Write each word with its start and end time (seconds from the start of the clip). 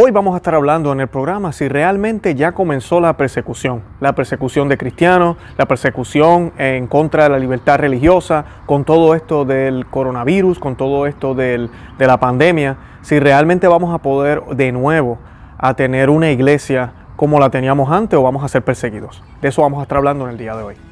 Hoy 0.00 0.12
vamos 0.12 0.34
a 0.34 0.36
estar 0.36 0.54
hablando 0.54 0.92
en 0.92 1.00
el 1.00 1.08
programa 1.08 1.52
si 1.52 1.66
realmente 1.66 2.36
ya 2.36 2.52
comenzó 2.52 3.00
la 3.00 3.16
persecución, 3.16 3.82
la 3.98 4.14
persecución 4.14 4.68
de 4.68 4.78
cristianos, 4.78 5.36
la 5.56 5.66
persecución 5.66 6.52
en 6.56 6.86
contra 6.86 7.24
de 7.24 7.30
la 7.30 7.38
libertad 7.40 7.80
religiosa, 7.80 8.44
con 8.64 8.84
todo 8.84 9.16
esto 9.16 9.44
del 9.44 9.86
coronavirus, 9.86 10.60
con 10.60 10.76
todo 10.76 11.08
esto 11.08 11.34
de 11.34 11.68
la 11.98 12.20
pandemia, 12.20 12.76
si 13.02 13.18
realmente 13.18 13.66
vamos 13.66 13.92
a 13.92 13.98
poder 13.98 14.40
de 14.54 14.70
nuevo 14.70 15.18
a 15.58 15.74
tener 15.74 16.10
una 16.10 16.30
iglesia 16.30 16.92
como 17.16 17.40
la 17.40 17.50
teníamos 17.50 17.90
antes 17.90 18.16
o 18.16 18.22
vamos 18.22 18.44
a 18.44 18.48
ser 18.48 18.62
perseguidos. 18.62 19.24
De 19.42 19.48
eso 19.48 19.62
vamos 19.62 19.80
a 19.80 19.82
estar 19.82 19.98
hablando 19.98 20.26
en 20.26 20.30
el 20.30 20.38
día 20.38 20.54
de 20.54 20.62
hoy. 20.62 20.87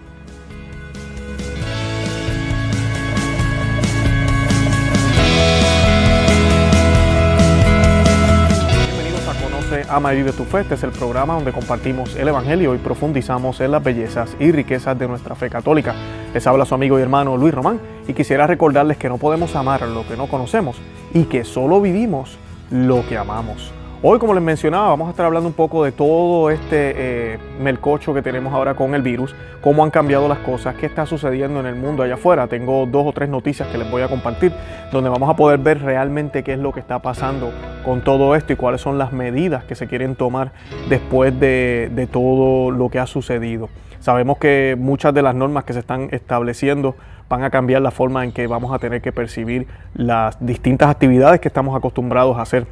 Ama 9.88 10.12
y 10.14 10.16
Vive 10.16 10.32
tu 10.32 10.44
Fe. 10.44 10.60
Este 10.60 10.74
es 10.74 10.82
el 10.82 10.90
programa 10.90 11.34
donde 11.34 11.52
compartimos 11.52 12.16
el 12.16 12.28
Evangelio 12.28 12.74
y 12.74 12.78
profundizamos 12.78 13.60
en 13.60 13.70
las 13.70 13.82
bellezas 13.82 14.36
y 14.40 14.50
riquezas 14.50 14.98
de 14.98 15.06
nuestra 15.06 15.34
fe 15.34 15.48
católica. 15.48 15.94
Les 16.34 16.46
habla 16.46 16.64
su 16.64 16.74
amigo 16.74 16.98
y 16.98 17.02
hermano 17.02 17.36
Luis 17.36 17.54
Román 17.54 17.80
y 18.08 18.12
quisiera 18.12 18.46
recordarles 18.46 18.96
que 18.96 19.08
no 19.08 19.18
podemos 19.18 19.54
amar 19.54 19.82
lo 19.82 20.06
que 20.06 20.16
no 20.16 20.26
conocemos 20.26 20.76
y 21.14 21.24
que 21.24 21.44
solo 21.44 21.80
vivimos 21.80 22.38
lo 22.70 23.06
que 23.08 23.16
amamos. 23.16 23.72
Hoy, 24.02 24.18
como 24.18 24.34
les 24.34 24.42
mencionaba, 24.42 24.88
vamos 24.88 25.08
a 25.08 25.10
estar 25.10 25.24
hablando 25.24 25.48
un 25.48 25.54
poco 25.54 25.82
de 25.82 25.90
todo 25.90 26.50
este 26.50 26.92
eh, 27.34 27.38
melcocho 27.60 28.12
que 28.12 28.22
tenemos 28.22 28.52
ahora 28.52 28.74
con 28.74 28.94
el 28.94 29.02
virus, 29.02 29.34
cómo 29.62 29.82
han 29.84 29.90
cambiado 29.90 30.28
las 30.28 30.38
cosas, 30.40 30.74
qué 30.74 30.86
está 30.86 31.06
sucediendo 31.06 31.60
en 31.60 31.66
el 31.66 31.76
mundo 31.76 32.02
allá 32.02 32.14
afuera. 32.14 32.46
Tengo 32.46 32.86
dos 32.86 33.06
o 33.06 33.12
tres 33.12 33.28
noticias 33.28 33.68
que 33.68 33.78
les 33.78 33.90
voy 33.90 34.02
a 34.02 34.08
compartir, 34.08 34.52
donde 34.92 35.08
vamos 35.08 35.30
a 35.30 35.34
poder 35.34 35.58
ver 35.58 35.82
realmente 35.82 36.44
qué 36.44 36.52
es 36.52 36.58
lo 36.58 36.72
que 36.72 36.80
está 36.80 36.98
pasando 36.98 37.50
con 37.86 38.00
todo 38.02 38.34
esto 38.34 38.52
y 38.52 38.56
cuáles 38.56 38.80
son 38.80 38.98
las 38.98 39.12
medidas 39.12 39.62
que 39.62 39.76
se 39.76 39.86
quieren 39.86 40.16
tomar 40.16 40.50
después 40.88 41.38
de, 41.38 42.08
todo 42.10 42.72
lo 42.72 42.88
que 42.88 42.98
ha 42.98 43.06
sucedido. 43.06 43.68
Sabemos 44.00 44.38
que 44.38 44.74
muchas 44.76 45.14
de 45.14 45.22
las 45.22 45.36
normas 45.36 45.62
que 45.62 45.72
se 45.72 45.78
están 45.78 46.08
estableciendo 46.10 46.96
van 47.28 47.44
a 47.44 47.50
cambiar 47.50 47.82
la 47.82 47.92
forma 47.92 48.24
en 48.24 48.32
que 48.32 48.48
vamos 48.48 48.74
a 48.74 48.80
tener 48.80 49.02
que 49.02 49.12
percibir 49.12 49.68
las 49.94 50.44
distintas 50.44 50.90
actividades 50.90 51.38
que 51.38 51.46
estamos 51.46 51.76
acostumbrados 51.76 52.36
a 52.38 52.42
hacer 52.42 52.66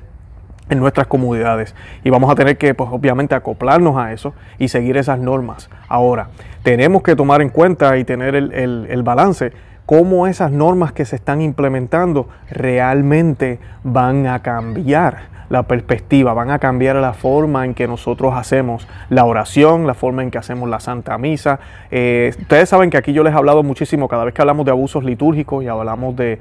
en 0.68 0.80
nuestras 0.80 1.06
comunidades 1.06 1.76
y 2.02 2.10
vamos 2.10 2.28
a 2.28 2.34
tener 2.34 2.58
que 2.58 2.74
pues 2.74 2.90
obviamente 2.90 3.36
acoplarnos 3.36 3.96
a 3.96 4.12
eso 4.12 4.34
y 4.58 4.66
seguir 4.66 4.96
esas 4.96 5.20
normas. 5.20 5.70
Ahora, 5.86 6.30
tenemos 6.64 7.04
que 7.04 7.14
tomar 7.14 7.40
en 7.40 7.50
cuenta 7.50 7.96
y 7.98 8.04
tener 8.04 8.34
el 8.34 9.02
balance 9.04 9.52
cómo 9.86 10.26
esas 10.26 10.50
normas 10.50 10.92
que 10.92 11.04
se 11.04 11.16
están 11.16 11.40
implementando 11.40 12.28
realmente 12.50 13.58
van 13.82 14.26
a 14.26 14.40
cambiar 14.40 15.33
la 15.48 15.64
perspectiva, 15.64 16.32
van 16.34 16.50
a 16.50 16.58
cambiar 16.58 16.96
la 16.96 17.12
forma 17.12 17.64
en 17.64 17.74
que 17.74 17.86
nosotros 17.86 18.34
hacemos 18.34 18.86
la 19.10 19.24
oración, 19.24 19.86
la 19.86 19.94
forma 19.94 20.22
en 20.22 20.30
que 20.30 20.38
hacemos 20.38 20.68
la 20.68 20.80
Santa 20.80 21.16
Misa. 21.18 21.60
Eh, 21.90 22.34
ustedes 22.38 22.68
saben 22.68 22.90
que 22.90 22.96
aquí 22.96 23.12
yo 23.12 23.22
les 23.22 23.32
he 23.32 23.36
hablado 23.36 23.62
muchísimo, 23.62 24.08
cada 24.08 24.24
vez 24.24 24.34
que 24.34 24.42
hablamos 24.42 24.64
de 24.64 24.72
abusos 24.72 25.04
litúrgicos 25.04 25.64
y 25.64 25.68
hablamos 25.68 26.16
de, 26.16 26.38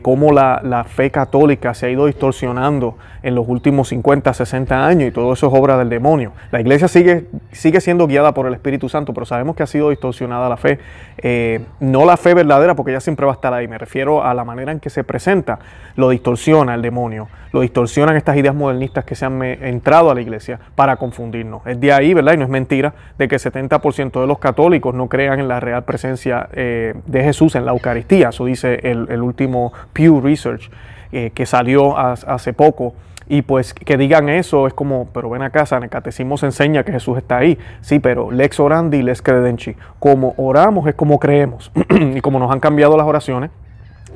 cómo 0.00 0.32
la, 0.32 0.60
la, 0.62 0.84
fe 0.84 1.10
católica 1.10 1.74
se 1.74 1.86
ha 1.86 1.90
ido 1.90 2.06
distorsionando 2.06 2.96
en 3.22 3.34
los 3.34 3.48
últimos 3.48 3.88
50, 3.88 4.32
60 4.32 4.86
años 4.86 5.08
y 5.08 5.12
todo 5.12 5.32
eso 5.32 5.48
es 5.48 5.54
obra 5.54 5.76
del 5.76 5.88
demonio. 5.88 6.32
La 6.50 6.60
iglesia 6.60 6.88
sigue, 6.88 7.26
sigue 7.50 7.80
siendo 7.80 8.06
guiada 8.06 8.32
por 8.32 8.46
el 8.46 8.54
Espíritu 8.54 8.88
Santo, 8.88 9.12
pero 9.12 9.26
sabemos 9.26 9.56
que 9.56 9.62
ha 9.62 9.66
sido 9.66 9.90
distorsionada 9.90 10.48
la 10.48 10.56
fe. 10.56 10.78
Eh, 11.18 11.60
no 11.80 12.04
la 12.04 12.16
fe 12.16 12.34
verdadera, 12.34 12.74
porque 12.74 12.92
ella 12.92 13.00
siempre 13.00 13.26
va 13.26 13.32
a 13.32 13.34
estar 13.34 13.52
ahí, 13.54 13.68
me 13.68 13.78
refiero 13.78 14.24
a 14.24 14.34
la 14.34 14.44
manera 14.44 14.72
en 14.72 14.80
que 14.80 14.90
se 14.90 15.04
presenta, 15.04 15.58
lo 15.96 16.10
distorsiona 16.10 16.74
el 16.74 16.82
demonio, 16.82 17.28
lo 17.52 17.60
distorsionan 17.60 18.16
estas 18.16 18.36
modernistas 18.50 19.04
que 19.04 19.14
se 19.14 19.24
han 19.24 19.42
entrado 19.42 20.10
a 20.10 20.14
la 20.14 20.20
iglesia 20.20 20.58
para 20.74 20.96
confundirnos. 20.96 21.66
Es 21.66 21.80
de 21.80 21.92
ahí, 21.92 22.14
¿verdad? 22.14 22.34
Y 22.34 22.36
no 22.38 22.44
es 22.44 22.50
mentira 22.50 22.94
de 23.18 23.28
que 23.28 23.36
el 23.36 23.40
70% 23.40 24.20
de 24.20 24.26
los 24.26 24.38
católicos 24.38 24.94
no 24.94 25.08
crean 25.08 25.40
en 25.40 25.48
la 25.48 25.60
real 25.60 25.84
presencia 25.84 26.48
eh, 26.52 26.94
de 27.06 27.22
Jesús 27.22 27.54
en 27.54 27.64
la 27.64 27.72
Eucaristía. 27.72 28.30
Eso 28.30 28.44
dice 28.44 28.80
el, 28.82 29.22
último 29.22 29.72
Pew 29.92 30.20
Research 30.20 30.70
eh, 31.12 31.30
que 31.34 31.46
salió 31.46 31.96
hace 31.96 32.52
poco. 32.52 32.94
Y 33.28 33.42
pues 33.42 33.72
que 33.72 33.96
digan 33.96 34.28
eso 34.28 34.66
es 34.66 34.74
como, 34.74 35.06
pero 35.14 35.30
ven 35.30 35.42
a 35.42 35.50
casa, 35.50 35.76
en 35.76 35.84
el 35.84 35.90
catecismo 35.90 36.36
se 36.36 36.46
enseña 36.46 36.82
que 36.82 36.92
Jesús 36.92 37.16
está 37.16 37.38
ahí. 37.38 37.58
Sí, 37.80 37.98
pero 37.98 38.30
lex 38.30 38.58
orandi, 38.60 39.02
lex 39.02 39.22
credenci. 39.22 39.76
Como 39.98 40.34
oramos 40.36 40.86
es 40.88 40.94
como 40.94 41.18
creemos. 41.18 41.70
y 42.14 42.20
como 42.20 42.38
nos 42.38 42.50
han 42.52 42.60
cambiado 42.60 42.96
las 42.96 43.06
oraciones, 43.06 43.50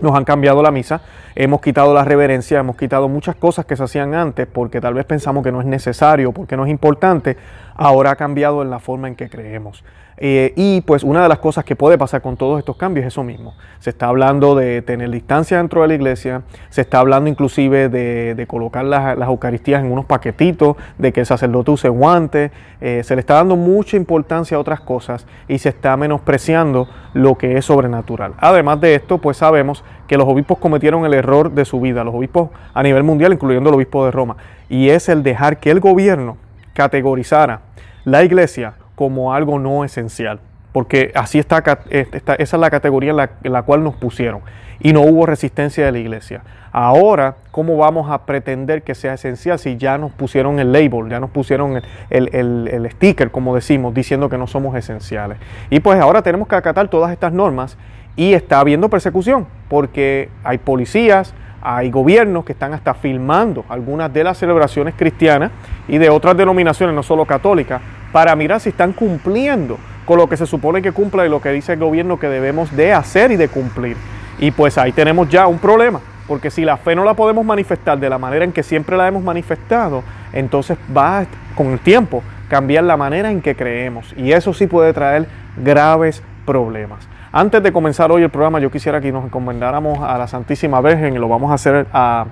nos 0.00 0.14
han 0.14 0.24
cambiado 0.24 0.62
la 0.62 0.70
misa, 0.70 1.00
hemos 1.34 1.60
quitado 1.60 1.94
la 1.94 2.04
reverencia, 2.04 2.58
hemos 2.58 2.76
quitado 2.76 3.08
muchas 3.08 3.36
cosas 3.36 3.64
que 3.64 3.76
se 3.76 3.84
hacían 3.84 4.14
antes 4.14 4.46
porque 4.46 4.80
tal 4.80 4.94
vez 4.94 5.04
pensamos 5.04 5.42
que 5.44 5.52
no 5.52 5.60
es 5.60 5.66
necesario, 5.66 6.32
porque 6.32 6.56
no 6.56 6.64
es 6.64 6.70
importante, 6.70 7.36
ahora 7.74 8.12
ha 8.12 8.16
cambiado 8.16 8.62
en 8.62 8.70
la 8.70 8.78
forma 8.78 9.08
en 9.08 9.16
que 9.16 9.28
creemos. 9.28 9.84
Eh, 10.18 10.54
y 10.56 10.80
pues 10.80 11.04
una 11.04 11.22
de 11.22 11.28
las 11.28 11.38
cosas 11.40 11.64
que 11.64 11.76
puede 11.76 11.98
pasar 11.98 12.22
con 12.22 12.36
todos 12.36 12.58
estos 12.58 12.76
cambios 12.76 13.04
es 13.06 13.12
eso 13.12 13.22
mismo. 13.22 13.54
Se 13.80 13.90
está 13.90 14.06
hablando 14.06 14.54
de 14.54 14.80
tener 14.82 15.10
distancia 15.10 15.58
dentro 15.58 15.82
de 15.82 15.88
la 15.88 15.94
iglesia, 15.94 16.42
se 16.70 16.80
está 16.80 17.00
hablando 17.00 17.28
inclusive 17.28 17.88
de, 17.88 18.46
colocar 18.48 18.84
las, 18.84 19.16
Eucaristías 19.18 19.82
en 19.82 19.92
unos 19.92 20.06
paquetitos, 20.06 20.76
de 20.98 21.12
que 21.12 21.20
el 21.20 21.26
sacerdote 21.26 21.70
use 21.70 21.88
guantes, 21.88 22.50
eh, 22.80 23.02
se 23.04 23.14
le 23.14 23.20
está 23.20 23.34
dando 23.34 23.56
mucha 23.56 23.96
importancia 23.96 24.56
a 24.56 24.60
otras 24.60 24.80
cosas 24.80 25.26
y 25.48 25.58
se 25.58 25.68
está 25.68 25.96
menospreciando 25.96 26.88
lo 27.12 27.36
que 27.36 27.58
es 27.58 27.64
sobrenatural. 27.64 28.34
Además 28.38 28.80
de 28.80 28.94
esto, 28.94 29.18
pues 29.18 29.36
sabemos 29.36 29.84
que 30.06 30.16
los 30.16 30.28
obispos 30.28 30.58
cometieron 30.58 31.04
el 31.04 31.14
error 31.14 31.50
de 31.50 31.64
su 31.64 31.80
vida, 31.80 32.04
los 32.04 32.14
obispos 32.14 32.50
a 32.72 32.82
nivel 32.82 33.02
mundial, 33.02 33.32
incluyendo 33.32 33.68
el 33.68 33.74
obispo 33.74 34.04
de 34.04 34.12
Roma, 34.12 34.36
y 34.68 34.88
es 34.88 35.08
el 35.08 35.22
dejar 35.22 35.58
que 35.58 35.70
el 35.70 35.80
gobierno 35.80 36.36
categorizara 36.72 37.60
la 38.04 38.22
iglesia 38.22 38.74
como 38.96 39.32
algo 39.32 39.60
no 39.60 39.84
esencial, 39.84 40.40
porque 40.72 41.12
así 41.14 41.38
está, 41.38 41.62
esa 41.90 42.36
es 42.38 42.52
la 42.54 42.70
categoría 42.70 43.10
en 43.10 43.52
la, 43.52 43.62
cual 43.62 43.84
nos 43.84 43.94
pusieron 43.94 44.40
y 44.80 44.92
no 44.92 45.02
hubo 45.02 45.26
resistencia 45.26 45.86
de 45.86 45.92
la 45.92 45.98
iglesia. 45.98 46.42
Ahora, 46.72 47.36
¿cómo 47.50 47.76
vamos 47.76 48.10
a 48.10 48.26
pretender 48.26 48.82
que 48.82 48.94
sea 48.94 49.14
esencial 49.14 49.58
si 49.58 49.76
ya 49.76 49.96
nos 49.96 50.12
pusieron 50.12 50.58
el 50.58 50.72
label, 50.72 51.08
ya 51.08 51.20
nos 51.20 51.30
pusieron 51.30 51.80
el, 52.10 52.28
el, 52.34 52.90
sticker, 52.90 53.30
como 53.30 53.54
decimos, 53.54 53.94
diciendo 53.94 54.28
que 54.28 54.36
no 54.36 54.46
somos 54.46 54.76
esenciales? 54.76 55.38
Y 55.70 55.80
pues 55.80 56.00
ahora 56.00 56.22
tenemos 56.22 56.48
que 56.48 56.56
acatar 56.56 56.88
todas 56.88 57.12
estas 57.12 57.32
normas 57.32 57.78
y 58.16 58.32
está 58.32 58.60
habiendo 58.60 58.88
persecución, 58.90 59.46
porque 59.68 60.30
hay 60.42 60.58
policías, 60.58 61.34
hay 61.62 61.90
gobiernos 61.90 62.44
que 62.44 62.52
están 62.52 62.72
hasta 62.74 62.94
filmando 62.94 63.64
algunas 63.68 64.12
de 64.12 64.24
las 64.24 64.38
celebraciones 64.38 64.94
cristianas 64.96 65.50
y 65.88 65.98
de 65.98 66.10
otras 66.10 66.36
denominaciones, 66.36 66.94
no 66.94 67.02
solo 67.02 67.24
católicas, 67.24 67.80
para 68.16 68.34
mirar 68.34 68.60
si 68.60 68.70
están 68.70 68.94
cumpliendo 68.94 69.78
con 70.06 70.16
lo 70.16 70.26
que 70.26 70.38
se 70.38 70.46
supone 70.46 70.80
que 70.80 70.92
cumpla 70.92 71.26
y 71.26 71.28
lo 71.28 71.42
que 71.42 71.50
dice 71.50 71.74
el 71.74 71.80
gobierno 71.80 72.18
que 72.18 72.30
debemos 72.30 72.74
de 72.74 72.94
hacer 72.94 73.30
y 73.30 73.36
de 73.36 73.48
cumplir. 73.48 73.94
Y 74.38 74.52
pues 74.52 74.78
ahí 74.78 74.90
tenemos 74.92 75.28
ya 75.28 75.46
un 75.46 75.58
problema, 75.58 76.00
porque 76.26 76.50
si 76.50 76.64
la 76.64 76.78
fe 76.78 76.96
no 76.96 77.04
la 77.04 77.12
podemos 77.12 77.44
manifestar 77.44 78.00
de 78.00 78.08
la 78.08 78.16
manera 78.16 78.46
en 78.46 78.52
que 78.52 78.62
siempre 78.62 78.96
la 78.96 79.06
hemos 79.06 79.22
manifestado, 79.22 80.02
entonces 80.32 80.78
va 80.96 81.26
con 81.54 81.66
el 81.66 81.78
tiempo 81.78 82.22
cambiar 82.48 82.84
la 82.84 82.96
manera 82.96 83.30
en 83.30 83.42
que 83.42 83.54
creemos 83.54 84.14
y 84.16 84.32
eso 84.32 84.54
sí 84.54 84.66
puede 84.66 84.94
traer 84.94 85.26
graves 85.62 86.22
problemas. 86.46 87.06
Antes 87.38 87.62
de 87.62 87.70
comenzar 87.70 88.10
hoy 88.10 88.22
el 88.22 88.30
programa, 88.30 88.60
yo 88.60 88.70
quisiera 88.70 88.98
que 88.98 89.12
nos 89.12 89.26
encomendáramos 89.26 89.98
a 89.98 90.16
la 90.16 90.26
Santísima 90.26 90.80
Virgen 90.80 91.14
y 91.14 91.18
lo 91.18 91.28
vamos 91.28 91.50
a 91.50 91.54
hacer 91.56 91.86
a, 91.92 92.24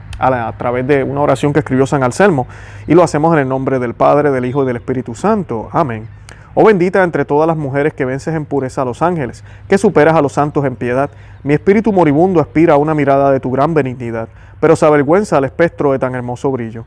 través 0.56 0.86
de 0.86 1.04
una 1.04 1.20
oración 1.20 1.52
que 1.52 1.58
escribió 1.58 1.86
San 1.86 2.02
Anselmo 2.02 2.46
y 2.86 2.94
lo 2.94 3.02
hacemos 3.02 3.34
en 3.34 3.40
el 3.40 3.48
nombre 3.50 3.78
del 3.78 3.92
Padre, 3.92 4.30
del 4.30 4.46
Hijo 4.46 4.62
y 4.62 4.66
del 4.66 4.76
Espíritu 4.76 5.14
Santo. 5.14 5.68
Amén. 5.72 6.08
Oh 6.54 6.64
bendita 6.64 7.04
entre 7.04 7.26
todas 7.26 7.46
las 7.46 7.58
mujeres 7.58 7.92
que 7.92 8.06
vences 8.06 8.34
en 8.34 8.46
pureza 8.46 8.80
a 8.80 8.86
los 8.86 9.02
ángeles, 9.02 9.44
que 9.68 9.76
superas 9.76 10.14
a 10.14 10.22
los 10.22 10.32
santos 10.32 10.64
en 10.64 10.74
piedad. 10.74 11.10
Mi 11.42 11.52
espíritu 11.52 11.92
moribundo 11.92 12.40
aspira 12.40 12.72
a 12.72 12.78
una 12.78 12.94
mirada 12.94 13.30
de 13.30 13.40
tu 13.40 13.50
gran 13.50 13.74
benignidad, 13.74 14.28
pero 14.58 14.74
se 14.74 14.86
avergüenza 14.86 15.36
al 15.36 15.44
espectro 15.44 15.92
de 15.92 15.98
tan 15.98 16.14
hermoso 16.14 16.50
brillo. 16.50 16.86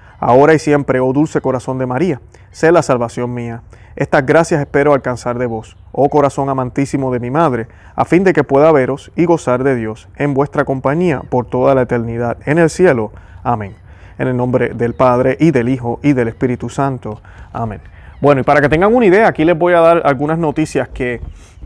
Ahora 0.23 0.53
y 0.53 0.59
siempre, 0.59 0.99
oh 0.99 1.13
dulce 1.13 1.41
corazón 1.41 1.79
de 1.79 1.87
María, 1.87 2.21
sé 2.51 2.71
la 2.71 2.83
salvación 2.83 3.33
mía. 3.33 3.63
Estas 3.95 4.23
gracias 4.23 4.61
espero 4.61 4.93
alcanzar 4.93 5.39
de 5.39 5.47
vos, 5.47 5.77
oh 5.91 6.09
corazón 6.09 6.47
amantísimo 6.47 7.11
de 7.11 7.19
mi 7.19 7.31
madre, 7.31 7.67
a 7.95 8.05
fin 8.05 8.23
de 8.23 8.31
que 8.31 8.43
pueda 8.43 8.71
veros 8.71 9.11
y 9.15 9.25
gozar 9.25 9.63
de 9.63 9.75
Dios 9.75 10.07
en 10.17 10.35
vuestra 10.35 10.63
compañía 10.63 11.21
por 11.27 11.47
toda 11.47 11.73
la 11.73 11.81
eternidad 11.81 12.37
en 12.45 12.59
el 12.59 12.69
cielo. 12.69 13.11
Amén. 13.43 13.73
En 14.19 14.27
el 14.27 14.37
nombre 14.37 14.75
del 14.75 14.93
Padre 14.93 15.37
y 15.39 15.49
del 15.49 15.69
Hijo 15.69 15.99
y 16.03 16.13
del 16.13 16.27
Espíritu 16.27 16.69
Santo. 16.69 17.19
Amén. 17.51 17.81
Bueno, 18.21 18.41
y 18.41 18.43
para 18.43 18.61
que 18.61 18.69
tengan 18.69 18.93
una 18.93 19.07
idea, 19.07 19.27
aquí 19.27 19.43
les 19.43 19.57
voy 19.57 19.73
a 19.73 19.79
dar 19.79 20.03
algunas 20.05 20.37
noticias 20.37 20.87
que 20.89 21.19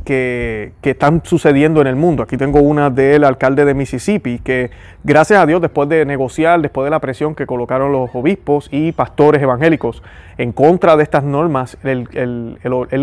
que, 0.06 0.72
están 0.84 1.22
sucediendo 1.26 1.82
en 1.82 1.88
el 1.88 1.96
mundo. 1.96 2.24
Aquí 2.24 2.38
tengo 2.38 2.62
una 2.62 2.90
del 2.90 3.26
alcalde 3.26 3.66
de 3.66 3.74
Mississippi, 3.74 4.40
que 4.40 4.70
gracias 5.04 5.42
a 5.42 5.46
Dios, 5.46 5.62
después 5.62 5.90
de 5.90 6.06
negociar, 6.06 6.62
después 6.62 6.86
de 6.86 6.92
la 6.92 7.00
presión 7.00 7.36
que 7.36 7.46
colocaron 7.46 7.92
los 7.92 8.12
obispos 8.14 8.70
y 8.72 8.94
pastores 8.94 9.42
evangélicos 9.42 10.02
en 10.38 10.54
contra 10.54 10.96
de 10.96 11.04
estas 11.04 11.24
normas, 11.24 11.78
el, 11.84 12.58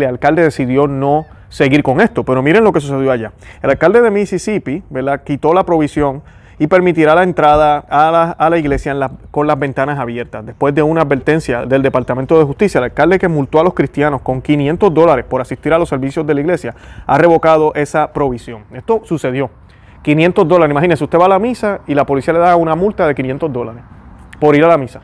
alcalde 0.07 0.41
decidió 0.41 0.87
no 0.87 1.25
seguir 1.49 1.83
con 1.83 2.01
esto. 2.01 2.23
Pero 2.23 2.41
miren 2.41 2.63
lo 2.63 2.73
que 2.73 2.79
sucedió 2.79 3.11
allá. 3.11 3.33
El 3.61 3.69
alcalde 3.69 4.01
de 4.01 4.09
Mississippi 4.09 4.81
¿verdad? 4.89 5.21
quitó 5.23 5.53
la 5.53 5.63
provisión 5.63 6.23
y 6.59 6.67
permitirá 6.67 7.15
la 7.15 7.23
entrada 7.23 7.77
a 7.89 8.49
la, 8.49 8.57
iglesia 8.57 8.95
con 9.31 9.47
las 9.47 9.59
ventanas 9.59 9.99
abiertas. 9.99 10.45
Después 10.45 10.75
de 10.75 10.83
una 10.83 11.01
advertencia 11.01 11.65
del 11.65 11.81
Departamento 11.81 12.37
de 12.37 12.45
Justicia, 12.45 12.77
el 12.79 12.85
alcalde 12.85 13.19
que 13.19 13.27
multó 13.27 13.59
a 13.59 13.63
los 13.63 13.73
cristianos 13.73 14.21
con 14.21 14.41
500 14.41 14.93
dólares 14.93 15.25
por 15.25 15.41
asistir 15.41 15.73
a 15.73 15.77
los 15.77 15.89
servicios 15.89 16.25
de 16.25 16.33
la 16.33 16.41
iglesia 16.41 16.75
ha 17.05 17.17
revocado 17.17 17.73
esa 17.75 18.11
provisión. 18.13 18.63
Esto 18.73 19.01
sucedió. 19.03 19.49
500 20.03 20.47
dólares, 20.47 20.71
imagínense, 20.71 21.03
usted 21.03 21.17
va 21.17 21.25
a 21.25 21.29
la 21.29 21.39
misa 21.39 21.79
y 21.87 21.95
la 21.95 22.05
policía 22.05 22.33
le 22.33 22.39
da 22.39 22.55
una 22.55 22.75
multa 22.75 23.07
de 23.07 23.15
500 23.15 23.51
dólares 23.51 23.83
por 24.39 24.55
ir 24.55 24.65
a 24.65 24.67
la 24.67 24.77
misa, 24.77 25.01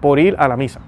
por 0.00 0.18
ir 0.18 0.36
a 0.38 0.46
la 0.46 0.56
misa. 0.56 0.80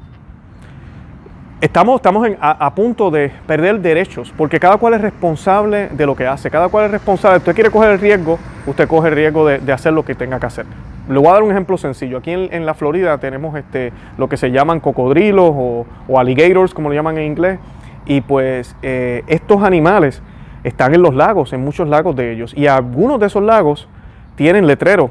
Estamos, 1.59 1.97
estamos 1.97 2.29
a, 2.39 2.75
punto 2.75 3.11
de 3.11 3.33
perder 3.47 3.81
derechos, 3.81 4.31
porque 4.37 4.61
cada 4.61 4.77
cual 4.77 4.93
es 4.93 5.01
responsable 5.01 5.89
de 5.89 6.05
lo 6.05 6.15
que 6.15 6.27
hace, 6.27 6.51
cada 6.51 6.69
cual 6.69 6.85
es 6.85 6.91
responsable. 6.91 7.39
Usted 7.39 7.55
quiere 7.55 7.71
coger 7.71 7.93
el 7.93 7.99
riesgo, 7.99 8.39
usted 8.67 8.87
coge 8.87 9.09
el 9.09 9.15
riesgo 9.15 9.47
de, 9.47 9.73
hacer 9.73 9.95
lo 9.95 10.05
que 10.05 10.15
tenga 10.15 10.39
que 10.39 10.45
hacer. 10.45 10.67
Le 11.09 11.19
voy 11.19 11.29
a 11.29 11.33
dar 11.33 11.43
un 11.43 11.51
ejemplo 11.51 11.79
sencillo. 11.79 12.19
Aquí 12.19 12.31
en, 12.33 12.67
la 12.67 12.75
Florida 12.75 13.17
tenemos 13.17 13.57
este, 13.57 13.95
lo 14.19 14.29
que 14.29 14.37
se 14.37 14.51
llaman 14.51 14.81
cocodrilos 14.81 15.51
o, 15.51 15.87
alligators, 16.19 16.75
como 16.75 16.91
lo 16.91 16.95
llaman 16.95 17.17
en 17.17 17.25
inglés, 17.25 17.59
y 18.05 18.21
pues 18.21 18.77
eh, 18.83 19.25
estos 19.27 19.63
animales 19.63 20.23
están 20.63 20.95
en 20.95 21.01
los 21.01 21.15
lagos, 21.15 21.55
en 21.55 21.65
muchos 21.65 21.89
lagos 21.89 22.15
de 22.17 22.33
ellos, 22.33 22.53
y 22.55 22.67
algunos 22.67 23.19
de 23.19 23.29
esos 23.29 23.43
lagos 23.43 23.89
tienen 24.35 24.67
letreros 24.67 25.11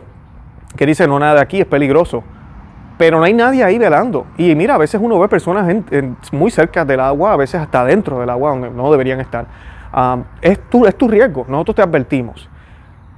que 0.77 0.85
dicen 0.85 1.09
no 1.09 1.17
nada 1.17 1.35
de 1.35 1.41
aquí, 1.41 1.61
es 1.61 1.65
peligroso 1.65 2.23
pero 2.97 3.17
no 3.19 3.23
hay 3.23 3.33
nadie 3.33 3.63
ahí 3.63 3.77
velando. 3.77 4.25
Y 4.37 4.55
mira, 4.55 4.75
a 4.75 4.77
veces 4.77 4.99
uno 5.03 5.19
ve 5.19 5.27
personas 5.27 5.67
muy 6.31 6.51
cerca 6.51 6.85
del 6.85 6.99
agua, 6.99 7.33
a 7.33 7.37
veces 7.37 7.61
hasta 7.61 7.83
dentro 7.85 8.19
del 8.19 8.29
agua 8.29 8.51
donde 8.51 8.69
no 8.69 8.91
deberían 8.91 9.19
estar. 9.19 9.45
es, 10.41 10.59
tu, 10.69 10.85
es 10.85 10.95
tu 10.95 11.07
riesgo, 11.07 11.45
nosotros 11.47 11.75
te 11.75 11.81
advertimos. 11.81 12.49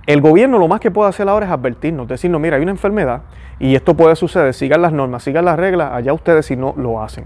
El 0.06 0.21
gobierno 0.21 0.57
lo 0.57 0.69
más 0.69 0.79
que 0.79 0.89
puede 0.89 1.09
hacer 1.09 1.27
ahora 1.27 1.47
es 1.47 1.51
advertirnos, 1.51 2.07
decirnos, 2.07 2.39
mira, 2.39 2.56
hay 2.56 2.62
una 2.62 2.71
enfermedad 2.71 3.24
y 3.59 3.75
esto 3.75 3.94
puede 3.94 4.15
suceder, 4.15 4.53
sigan 4.53 4.81
las 4.81 4.94
normas, 4.94 5.24
sigan 5.24 5.44
las 5.44 5.57
reglas, 5.57 5.91
allá 5.91 6.13
ustedes 6.13 6.45
si 6.45 6.56
no 6.56 6.74
lo 6.77 7.01
hacen. 7.01 7.25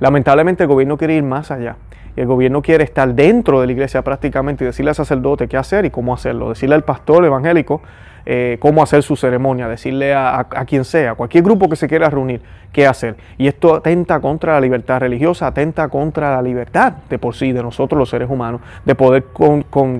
Lamentablemente 0.00 0.64
el 0.64 0.68
gobierno 0.68 0.96
quiere 0.96 1.14
ir 1.14 1.22
más 1.22 1.50
allá. 1.50 1.76
El 2.16 2.26
gobierno 2.26 2.60
quiere 2.60 2.84
estar 2.84 3.14
dentro 3.14 3.60
de 3.60 3.66
la 3.66 3.72
iglesia 3.72 4.02
prácticamente 4.02 4.64
y 4.64 4.66
decirle 4.66 4.90
al 4.90 4.94
sacerdote 4.94 5.46
qué 5.46 5.56
hacer 5.56 5.84
y 5.84 5.90
cómo 5.90 6.12
hacerlo. 6.12 6.48
Decirle 6.48 6.74
al 6.74 6.84
pastor 6.84 7.24
evangélico 7.24 7.82
eh, 8.24 8.56
cómo 8.60 8.82
hacer 8.82 9.02
su 9.02 9.16
ceremonia, 9.16 9.68
decirle 9.68 10.14
a, 10.14 10.46
quien 10.66 10.84
sea, 10.84 11.14
cualquier 11.14 11.44
grupo 11.44 11.68
que 11.68 11.76
se 11.76 11.88
quiera 11.88 12.08
reunir, 12.08 12.40
qué 12.72 12.86
hacer. 12.86 13.16
Y 13.38 13.46
esto 13.46 13.74
atenta 13.74 14.20
contra 14.20 14.54
la 14.54 14.60
libertad 14.60 15.00
religiosa, 15.00 15.48
atenta 15.48 15.88
contra 15.88 16.34
la 16.34 16.42
libertad 16.42 16.94
de 17.08 17.18
por 17.18 17.34
sí, 17.34 17.52
de 17.52 17.62
nosotros 17.62 17.98
los 17.98 18.10
seres 18.10 18.30
humanos, 18.30 18.60
de 18.84 18.94
poder 18.94 19.24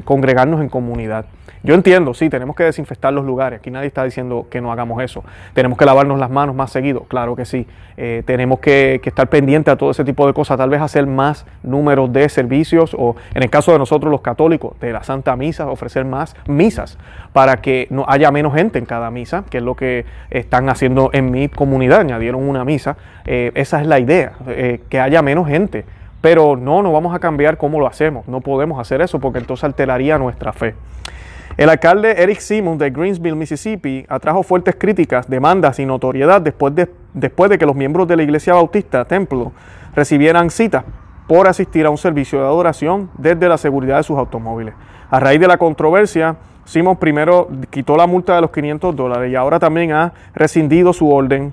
congregarnos 0.05 0.61
en 0.61 0.69
comunidad. 0.69 1.27
Yo 1.63 1.75
entiendo, 1.75 2.13
sí, 2.13 2.29
tenemos 2.29 2.57
que 2.57 2.65
desinfectar 2.65 3.13
los 3.13 3.25
lugares. 3.25 3.61
Aquí 3.61 3.71
nadie 3.71 3.87
está 3.87 4.03
diciendo 4.05 4.47
que 4.51 4.61
no 4.61 4.73
hagamos 4.73 5.03
eso. 5.03 5.23
Tenemos 5.55 5.79
que 5.79 5.85
lavarnos 5.85 6.19
las 6.19 6.31
manos 6.31 6.57
más 6.57 6.73
seguido, 6.73 7.03
claro 7.03 7.37
que 7.37 7.45
sí. 7.45 7.67
Eh, 7.97 8.23
tenemos 8.27 8.59
que, 8.59 9.01
estar 9.05 9.29
pendientes 9.29 9.73
a 9.73 9.77
todo 9.77 9.91
ese 9.91 10.05
tipo 10.05 10.27
de 10.27 10.33
cosas. 10.33 10.59
Tal 10.59 10.71
vez 10.71 10.81
hacer 10.81 11.07
más 11.07 11.47
números 11.63 12.13
de 12.13 12.29
servicios 12.29 12.95
o, 12.99 13.17
en 13.35 13.43
el 13.43 13.51
caso 13.51 13.73
de 13.73 13.79
nosotros 13.79 14.11
los 14.11 14.23
católicos, 14.23 14.79
de 14.81 14.93
la 14.93 15.05
Santa 15.05 15.37
Misa, 15.37 15.69
ofrecer 15.69 16.05
más 16.05 16.35
misas 16.47 16.99
para 17.33 17.59
que 17.59 17.87
no 17.91 18.05
haya 18.09 18.31
menos 18.31 18.55
gente 18.55 18.79
en 18.79 18.87
cada 18.87 19.11
misa, 19.11 19.45
que 19.49 19.59
es 19.59 19.65
lo 19.65 19.75
que 19.75 20.05
están 20.31 20.69
haciendo 20.69 21.11
en 21.13 21.31
mi 21.31 21.49
comunidad. 21.49 22.01
Añadieron 22.01 22.49
una 22.49 22.65
misa. 22.65 22.97
Eh, 23.25 23.53
esa 23.55 23.81
es 23.81 23.87
la 23.87 23.99
idea, 23.99 24.33
eh, 24.49 24.81
que 24.89 25.01
haya 25.01 25.23
menos 25.23 25.47
gente. 25.47 25.85
Pero 26.21 26.57
no, 26.57 26.83
no 26.83 26.93
vamos 26.93 27.15
a 27.15 27.19
cambiar 27.19 27.57
cómo 27.57 27.81
lo 27.81 27.87
hacemos. 27.87 28.29
No 28.29 28.41
podemos 28.41 28.79
hacer 28.79 29.01
eso 29.01 29.19
porque 29.19 29.41
entonces 29.41 29.65
alteraría 29.65 30.19
nuestra 30.19 30.53
fe. 30.53 30.75
El 31.57 31.69
alcalde 31.69 32.23
Eric 32.23 32.39
Simmons 32.39 32.79
de 32.79 32.91
Greensville, 32.91 33.37
Mississippi, 33.37 34.07
atrajo 34.09 34.43
fuertes 34.43 34.75
críticas, 34.79 35.29
demandas 35.29 35.79
y 35.79 35.85
notoriedad 35.85 36.41
después 36.41 36.75
de, 36.75 37.59
que 37.59 37.67
los 37.67 37.77
miembros 37.77 38.09
de 38.09 38.17
la 38.17 38.23
iglesia 38.23 38.55
bautista 38.55 39.05
Templo 39.05 39.53
recibieran 39.95 40.49
citas 40.49 40.85
por 41.29 41.47
asistir 41.47 41.85
a 41.85 41.91
un 41.91 41.99
servicio 41.99 42.41
de 42.41 42.47
adoración 42.47 43.11
desde 43.19 43.49
la 43.49 43.59
seguridad 43.59 43.99
de 43.99 44.03
sus 44.03 44.17
automóviles. 44.17 44.75
A 45.11 45.21
raíz 45.21 45.41
de 45.41 45.47
la 45.47 45.59
controversia, 45.59 46.37
Simmons 46.65 46.99
primero 46.99 47.49
quitó 47.69 47.97
la 47.99 48.07
multa 48.07 48.35
de 48.35 48.41
los 48.41 48.51
500 48.51 48.97
dólares 48.97 49.31
y 49.31 49.37
ahora 49.37 49.59
también 49.59 49.93
ha 49.93 50.15
rescindido 50.35 50.95
su 50.95 51.13
orden 51.13 51.53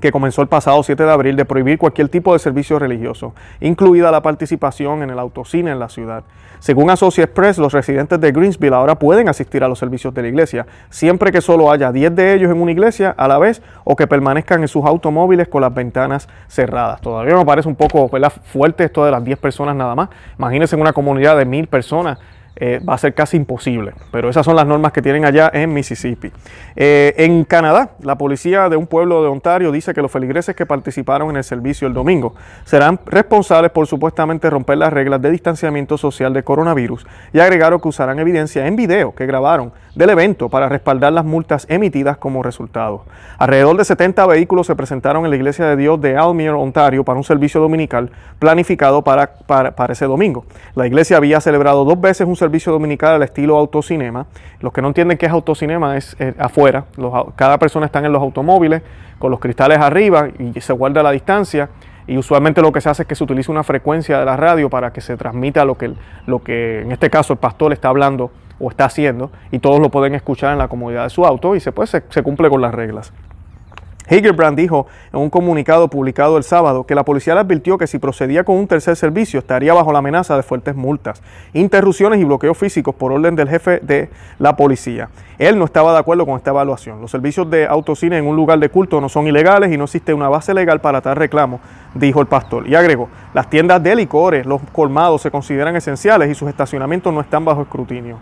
que 0.00 0.12
comenzó 0.12 0.42
el 0.42 0.48
pasado 0.48 0.82
7 0.82 1.02
de 1.02 1.10
abril 1.10 1.36
de 1.36 1.44
prohibir 1.44 1.78
cualquier 1.78 2.08
tipo 2.08 2.32
de 2.32 2.38
servicio 2.38 2.78
religioso, 2.78 3.34
incluida 3.60 4.10
la 4.10 4.22
participación 4.22 5.02
en 5.02 5.10
el 5.10 5.18
autocine 5.18 5.70
en 5.70 5.78
la 5.78 5.88
ciudad. 5.88 6.24
Según 6.58 6.90
Associated 6.90 7.32
Press, 7.32 7.56
los 7.58 7.72
residentes 7.72 8.20
de 8.20 8.32
Greensville 8.32 8.74
ahora 8.74 8.98
pueden 8.98 9.28
asistir 9.28 9.64
a 9.64 9.68
los 9.68 9.78
servicios 9.78 10.12
de 10.12 10.22
la 10.22 10.28
iglesia, 10.28 10.66
siempre 10.90 11.32
que 11.32 11.40
solo 11.40 11.70
haya 11.70 11.90
10 11.90 12.14
de 12.14 12.34
ellos 12.34 12.50
en 12.50 12.60
una 12.60 12.72
iglesia 12.72 13.14
a 13.16 13.28
la 13.28 13.38
vez 13.38 13.62
o 13.84 13.96
que 13.96 14.06
permanezcan 14.06 14.60
en 14.60 14.68
sus 14.68 14.84
automóviles 14.84 15.48
con 15.48 15.62
las 15.62 15.72
ventanas 15.72 16.28
cerradas. 16.48 17.00
Todavía 17.00 17.34
me 17.34 17.46
parece 17.46 17.68
un 17.68 17.76
poco 17.76 18.10
fuerte 18.44 18.84
esto 18.84 19.04
de 19.04 19.10
las 19.10 19.24
10 19.24 19.38
personas 19.38 19.74
nada 19.74 19.94
más. 19.94 20.10
Imagínense 20.38 20.76
en 20.76 20.82
una 20.82 20.92
comunidad 20.92 21.38
de 21.38 21.46
mil 21.46 21.66
personas 21.66 22.18
eh, 22.56 22.80
va 22.86 22.94
a 22.94 22.98
ser 22.98 23.14
casi 23.14 23.36
imposible. 23.36 23.92
Pero 24.10 24.28
esas 24.28 24.44
son 24.44 24.56
las 24.56 24.66
normas 24.66 24.92
que 24.92 25.02
tienen 25.02 25.24
allá 25.24 25.50
en 25.52 25.72
Mississippi. 25.72 26.30
Eh, 26.76 27.14
en 27.16 27.44
Canadá, 27.44 27.90
la 28.02 28.16
policía 28.16 28.68
de 28.68 28.76
un 28.76 28.86
pueblo 28.86 29.22
de 29.22 29.28
Ontario 29.28 29.72
dice 29.72 29.94
que 29.94 30.02
los 30.02 30.10
feligreses 30.10 30.54
que 30.54 30.66
participaron 30.66 31.30
en 31.30 31.36
el 31.36 31.44
servicio 31.44 31.88
el 31.88 31.94
domingo 31.94 32.34
serán 32.64 33.00
responsables 33.06 33.70
por 33.70 33.86
supuestamente 33.86 34.50
romper 34.50 34.78
las 34.78 34.92
reglas 34.92 35.22
de 35.22 35.30
distanciamiento 35.30 35.96
social 35.96 36.32
de 36.32 36.42
coronavirus 36.42 37.06
y 37.32 37.40
agregaron 37.40 37.80
que 37.80 37.88
usarán 37.88 38.18
evidencia 38.18 38.66
en 38.66 38.76
video 38.76 39.14
que 39.14 39.26
grabaron 39.26 39.72
del 39.94 40.10
evento 40.10 40.48
para 40.48 40.68
respaldar 40.68 41.12
las 41.12 41.24
multas 41.24 41.66
emitidas 41.68 42.16
como 42.16 42.42
resultado. 42.42 43.04
Alrededor 43.38 43.76
de 43.76 43.84
70 43.84 44.26
vehículos 44.26 44.66
se 44.66 44.76
presentaron 44.76 45.24
en 45.24 45.30
la 45.30 45.36
Iglesia 45.36 45.66
de 45.66 45.76
Dios 45.76 46.00
de 46.00 46.16
Almere, 46.16 46.50
Ontario, 46.50 47.04
para 47.04 47.18
un 47.18 47.24
servicio 47.24 47.60
dominical 47.60 48.10
planificado 48.38 49.02
para, 49.02 49.32
para, 49.46 49.74
para 49.74 49.92
ese 49.92 50.06
domingo. 50.06 50.44
La 50.74 50.86
iglesia 50.86 51.16
había 51.16 51.40
celebrado 51.40 51.84
dos 51.84 52.00
veces 52.00 52.26
un 52.26 52.36
servicio 52.40 52.72
dominical 52.72 53.14
al 53.14 53.22
estilo 53.22 53.56
autocinema. 53.56 54.26
Los 54.60 54.72
que 54.72 54.82
no 54.82 54.88
entienden 54.88 55.16
qué 55.16 55.26
es 55.26 55.32
autocinema 55.32 55.96
es 55.96 56.16
eh, 56.18 56.34
afuera. 56.38 56.86
cada 57.36 57.58
persona 57.58 57.86
está 57.86 58.00
en 58.00 58.12
los 58.12 58.22
automóviles 58.22 58.82
con 59.18 59.30
los 59.30 59.38
cristales 59.38 59.78
arriba 59.78 60.28
y 60.38 60.60
se 60.60 60.72
guarda 60.72 61.02
la 61.02 61.12
distancia. 61.12 61.68
Y 62.06 62.18
usualmente 62.18 62.60
lo 62.60 62.72
que 62.72 62.80
se 62.80 62.88
hace 62.88 63.02
es 63.02 63.08
que 63.08 63.14
se 63.14 63.22
utiliza 63.22 63.52
una 63.52 63.62
frecuencia 63.62 64.18
de 64.18 64.24
la 64.24 64.36
radio 64.36 64.68
para 64.68 64.92
que 64.92 65.00
se 65.00 65.16
transmita 65.16 65.64
lo 65.64 65.78
que, 65.78 65.92
lo 66.26 66.42
que 66.42 66.80
en 66.80 66.90
este 66.90 67.08
caso 67.08 67.34
el 67.34 67.38
pastor 67.38 67.72
está 67.72 67.88
hablando 67.88 68.32
o 68.58 68.68
está 68.68 68.86
haciendo 68.86 69.30
y 69.52 69.60
todos 69.60 69.78
lo 69.78 69.90
pueden 69.90 70.14
escuchar 70.14 70.52
en 70.52 70.58
la 70.58 70.66
comodidad 70.66 71.04
de 71.04 71.10
su 71.10 71.24
auto 71.24 71.54
y 71.54 71.60
se, 71.60 71.70
pues, 71.70 71.90
se 71.90 72.22
cumple 72.22 72.50
con 72.50 72.60
las 72.60 72.74
reglas. 72.74 73.12
Hagerbrand 74.10 74.58
dijo 74.58 74.86
en 75.12 75.20
un 75.20 75.30
comunicado 75.30 75.88
publicado 75.88 76.36
el 76.36 76.42
sábado 76.42 76.84
que 76.84 76.96
la 76.96 77.04
policía 77.04 77.34
le 77.34 77.40
advirtió 77.40 77.78
que 77.78 77.86
si 77.86 77.98
procedía 77.98 78.42
con 78.42 78.56
un 78.56 78.66
tercer 78.66 78.96
servicio 78.96 79.38
estaría 79.38 79.72
bajo 79.72 79.92
la 79.92 80.00
amenaza 80.00 80.36
de 80.36 80.42
fuertes 80.42 80.74
multas, 80.74 81.22
interrupciones 81.52 82.20
y 82.20 82.24
bloqueos 82.24 82.58
físicos 82.58 82.94
por 82.94 83.12
orden 83.12 83.36
del 83.36 83.48
jefe 83.48 83.78
de 83.80 84.10
la 84.38 84.56
policía. 84.56 85.08
Él 85.38 85.58
no 85.58 85.64
estaba 85.64 85.92
de 85.92 85.98
acuerdo 85.98 86.26
con 86.26 86.36
esta 86.36 86.50
evaluación. 86.50 87.00
Los 87.00 87.10
servicios 87.10 87.48
de 87.48 87.66
autocine 87.66 88.18
en 88.18 88.26
un 88.26 88.36
lugar 88.36 88.58
de 88.58 88.68
culto 88.68 89.00
no 89.00 89.08
son 89.08 89.26
ilegales 89.26 89.72
y 89.72 89.78
no 89.78 89.84
existe 89.84 90.12
una 90.12 90.28
base 90.28 90.52
legal 90.52 90.80
para 90.80 91.00
tal 91.00 91.16
reclamo, 91.16 91.60
dijo 91.94 92.20
el 92.20 92.26
pastor. 92.26 92.68
Y 92.68 92.74
agregó, 92.74 93.08
las 93.32 93.48
tiendas 93.48 93.82
de 93.82 93.94
licores, 93.94 94.44
los 94.44 94.60
colmados 94.72 95.22
se 95.22 95.30
consideran 95.30 95.76
esenciales 95.76 96.28
y 96.30 96.34
sus 96.34 96.48
estacionamientos 96.48 97.14
no 97.14 97.20
están 97.20 97.44
bajo 97.44 97.62
escrutinio. 97.62 98.18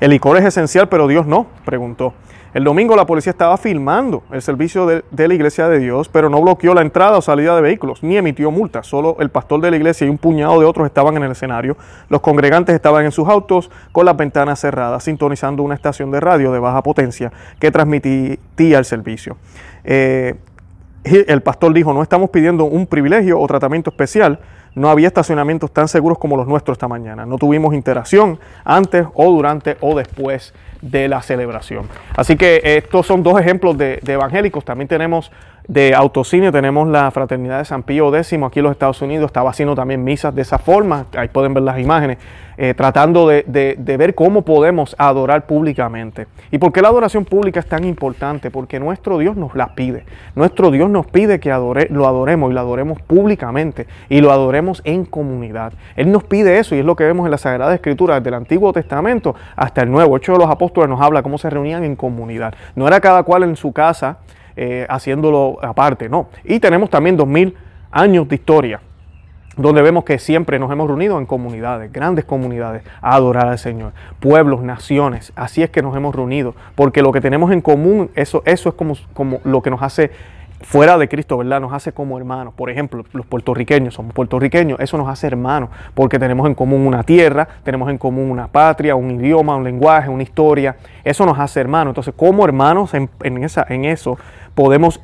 ¿El 0.00 0.10
licor 0.10 0.36
es 0.36 0.44
esencial 0.44 0.88
pero 0.88 1.08
Dios 1.08 1.26
no? 1.26 1.46
preguntó. 1.64 2.14
El 2.54 2.64
domingo 2.64 2.94
la 2.96 3.06
policía 3.06 3.30
estaba 3.30 3.56
filmando 3.56 4.24
el 4.30 4.42
servicio 4.42 4.84
de, 4.84 5.02
la 5.10 5.34
iglesia 5.34 5.68
de 5.68 5.78
Dios, 5.78 6.10
pero 6.10 6.28
no 6.28 6.42
bloqueó 6.42 6.74
la 6.74 6.82
entrada 6.82 7.16
o 7.16 7.22
salida 7.22 7.56
de 7.56 7.62
vehículos, 7.62 8.02
ni 8.02 8.18
emitió 8.18 8.50
multas. 8.50 8.86
Solo 8.86 9.16
el 9.20 9.30
pastor 9.30 9.62
de 9.62 9.70
la 9.70 9.76
iglesia 9.78 10.06
y 10.06 10.10
un 10.10 10.18
puñado 10.18 10.60
de 10.60 10.66
otros 10.66 10.86
estaban 10.86 11.16
en 11.16 11.22
el 11.22 11.32
escenario. 11.32 11.78
Los 12.10 12.20
congregantes 12.20 12.74
estaban 12.74 13.06
en 13.06 13.12
sus 13.12 13.26
autos 13.26 13.70
con 13.90 14.04
las 14.04 14.16
ventanas 14.18 14.60
cerradas, 14.60 15.04
sintonizando 15.04 15.62
una 15.62 15.74
estación 15.74 16.10
de 16.10 16.20
radio 16.20 16.52
de 16.52 16.58
baja 16.58 16.82
potencia 16.82 17.32
que 17.58 17.70
transmitía 17.70 18.78
el 18.78 18.84
servicio. 18.84 19.38
Eh, 19.84 20.34
el 21.04 21.40
pastor 21.40 21.72
dijo, 21.72 21.94
no 21.94 22.02
estamos 22.02 22.28
pidiendo 22.28 22.64
un 22.64 22.86
privilegio 22.86 23.40
o 23.40 23.46
tratamiento 23.46 23.90
especial, 23.90 24.40
no 24.74 24.90
había 24.90 25.08
estacionamientos 25.08 25.70
tan 25.70 25.88
seguros 25.88 26.18
como 26.18 26.36
los 26.36 26.46
nuestros 26.46 26.76
esta 26.76 26.88
mañana. 26.88 27.26
No 27.26 27.38
tuvimos 27.38 27.74
interacción 27.74 28.38
antes 28.64 29.06
o 29.14 29.30
durante 29.30 29.76
o 29.80 29.96
después 29.96 30.54
de 30.80 31.08
la 31.08 31.22
celebración. 31.22 31.88
Así 32.16 32.36
que 32.36 32.60
estos 32.64 33.06
son 33.06 33.22
dos 33.22 33.40
ejemplos 33.40 33.76
de, 33.78 34.00
evangélicos. 34.06 34.64
También 34.64 34.88
tenemos 34.88 35.30
de 35.68 35.94
autocine 35.94 36.50
tenemos 36.50 36.88
la 36.88 37.10
Fraternidad 37.10 37.58
de 37.58 37.64
San 37.64 37.82
Pío 37.82 38.14
X 38.14 38.32
aquí 38.44 38.58
en 38.58 38.64
los 38.64 38.72
Estados 38.72 39.00
Unidos, 39.00 39.26
estaba 39.26 39.50
haciendo 39.50 39.74
también 39.74 40.02
misas 40.02 40.34
de 40.34 40.42
esa 40.42 40.58
forma, 40.58 41.06
ahí 41.16 41.28
pueden 41.28 41.54
ver 41.54 41.62
las 41.62 41.78
imágenes, 41.78 42.18
eh, 42.56 42.74
tratando 42.74 43.28
de, 43.28 43.44
ver 43.78 44.14
cómo 44.14 44.42
podemos 44.42 44.94
adorar 44.98 45.46
públicamente. 45.46 46.26
¿Y 46.50 46.58
por 46.58 46.72
qué 46.72 46.82
la 46.82 46.88
adoración 46.88 47.24
pública 47.24 47.60
es 47.60 47.66
tan 47.66 47.84
importante? 47.84 48.50
Porque 48.50 48.78
nuestro 48.78 49.18
Dios 49.18 49.36
nos 49.36 49.54
la 49.54 49.74
pide. 49.74 50.04
Nuestro 50.34 50.70
Dios 50.70 50.90
nos 50.90 51.06
pide 51.06 51.40
que 51.40 51.50
adore, 51.50 51.86
lo 51.90 52.06
adoremos 52.06 52.50
y 52.50 52.54
lo 52.54 52.60
adoremos 52.60 53.00
públicamente 53.00 53.86
y 54.08 54.20
lo 54.20 54.32
adoremos 54.32 54.82
en 54.84 55.04
comunidad. 55.04 55.72
Él 55.96 56.10
nos 56.12 56.24
pide 56.24 56.58
eso 56.58 56.74
y 56.74 56.80
es 56.80 56.84
lo 56.84 56.96
que 56.96 57.04
vemos 57.04 57.24
en 57.24 57.30
la 57.30 57.38
Sagrada 57.38 57.74
Escritura, 57.74 58.16
desde 58.16 58.28
el 58.28 58.34
Antiguo 58.34 58.72
Testamento 58.72 59.34
hasta 59.56 59.82
el 59.82 59.90
Nuevo. 59.90 60.16
Hecho 60.16 60.32
de 60.32 60.38
los 60.38 60.50
Apóstoles 60.50 60.90
nos 60.90 61.00
habla 61.00 61.22
cómo 61.22 61.38
se 61.38 61.48
reunían 61.48 61.84
en 61.84 61.96
comunidad. 61.96 62.54
No 62.74 62.86
era 62.86 63.00
cada 63.00 63.22
cual 63.22 63.44
en 63.44 63.56
su 63.56 63.72
casa 63.72 64.18
eh, 64.56 64.86
haciéndolo 64.88 65.58
aparte, 65.62 66.08
no. 66.08 66.28
Y 66.44 66.60
tenemos 66.60 66.90
también 66.90 67.16
dos 67.16 67.28
mil 67.28 67.54
años 67.90 68.28
de 68.28 68.34
historia 68.36 68.80
donde 69.56 69.82
vemos 69.82 70.04
que 70.04 70.18
siempre 70.18 70.58
nos 70.58 70.72
hemos 70.72 70.88
reunido 70.88 71.18
en 71.18 71.26
comunidades, 71.26 71.92
grandes 71.92 72.24
comunidades, 72.24 72.82
a 73.00 73.14
adorar 73.14 73.48
al 73.48 73.58
Señor, 73.58 73.92
pueblos, 74.18 74.62
naciones, 74.62 75.32
así 75.36 75.62
es 75.62 75.70
que 75.70 75.82
nos 75.82 75.94
hemos 75.96 76.14
reunido, 76.14 76.54
porque 76.74 77.02
lo 77.02 77.12
que 77.12 77.20
tenemos 77.20 77.52
en 77.52 77.60
común, 77.60 78.10
eso, 78.14 78.42
eso 78.46 78.70
es 78.70 78.74
como, 78.74 78.96
como 79.12 79.40
lo 79.44 79.60
que 79.62 79.70
nos 79.70 79.82
hace 79.82 80.10
fuera 80.62 80.96
de 80.96 81.08
Cristo, 81.08 81.38
¿verdad? 81.38 81.60
Nos 81.60 81.72
hace 81.72 81.92
como 81.92 82.16
hermanos. 82.18 82.54
Por 82.54 82.70
ejemplo, 82.70 83.04
los 83.12 83.26
puertorriqueños 83.26 83.94
somos 83.94 84.14
puertorriqueños, 84.14 84.80
eso 84.80 84.96
nos 84.96 85.08
hace 85.08 85.26
hermanos, 85.26 85.70
porque 85.94 86.18
tenemos 86.18 86.46
en 86.46 86.54
común 86.54 86.86
una 86.86 87.02
tierra, 87.02 87.46
tenemos 87.64 87.90
en 87.90 87.98
común 87.98 88.30
una 88.30 88.48
patria, 88.48 88.94
un 88.94 89.10
idioma, 89.10 89.56
un 89.56 89.64
lenguaje, 89.64 90.08
una 90.08 90.22
historia, 90.22 90.76
eso 91.04 91.26
nos 91.26 91.38
hace 91.38 91.60
hermanos. 91.60 91.92
Entonces, 91.92 92.14
como 92.16 92.44
hermanos 92.44 92.94
en, 92.94 93.10
esa, 93.44 93.66
en 93.68 93.84
eso 93.84 94.18
podemos 94.54 95.00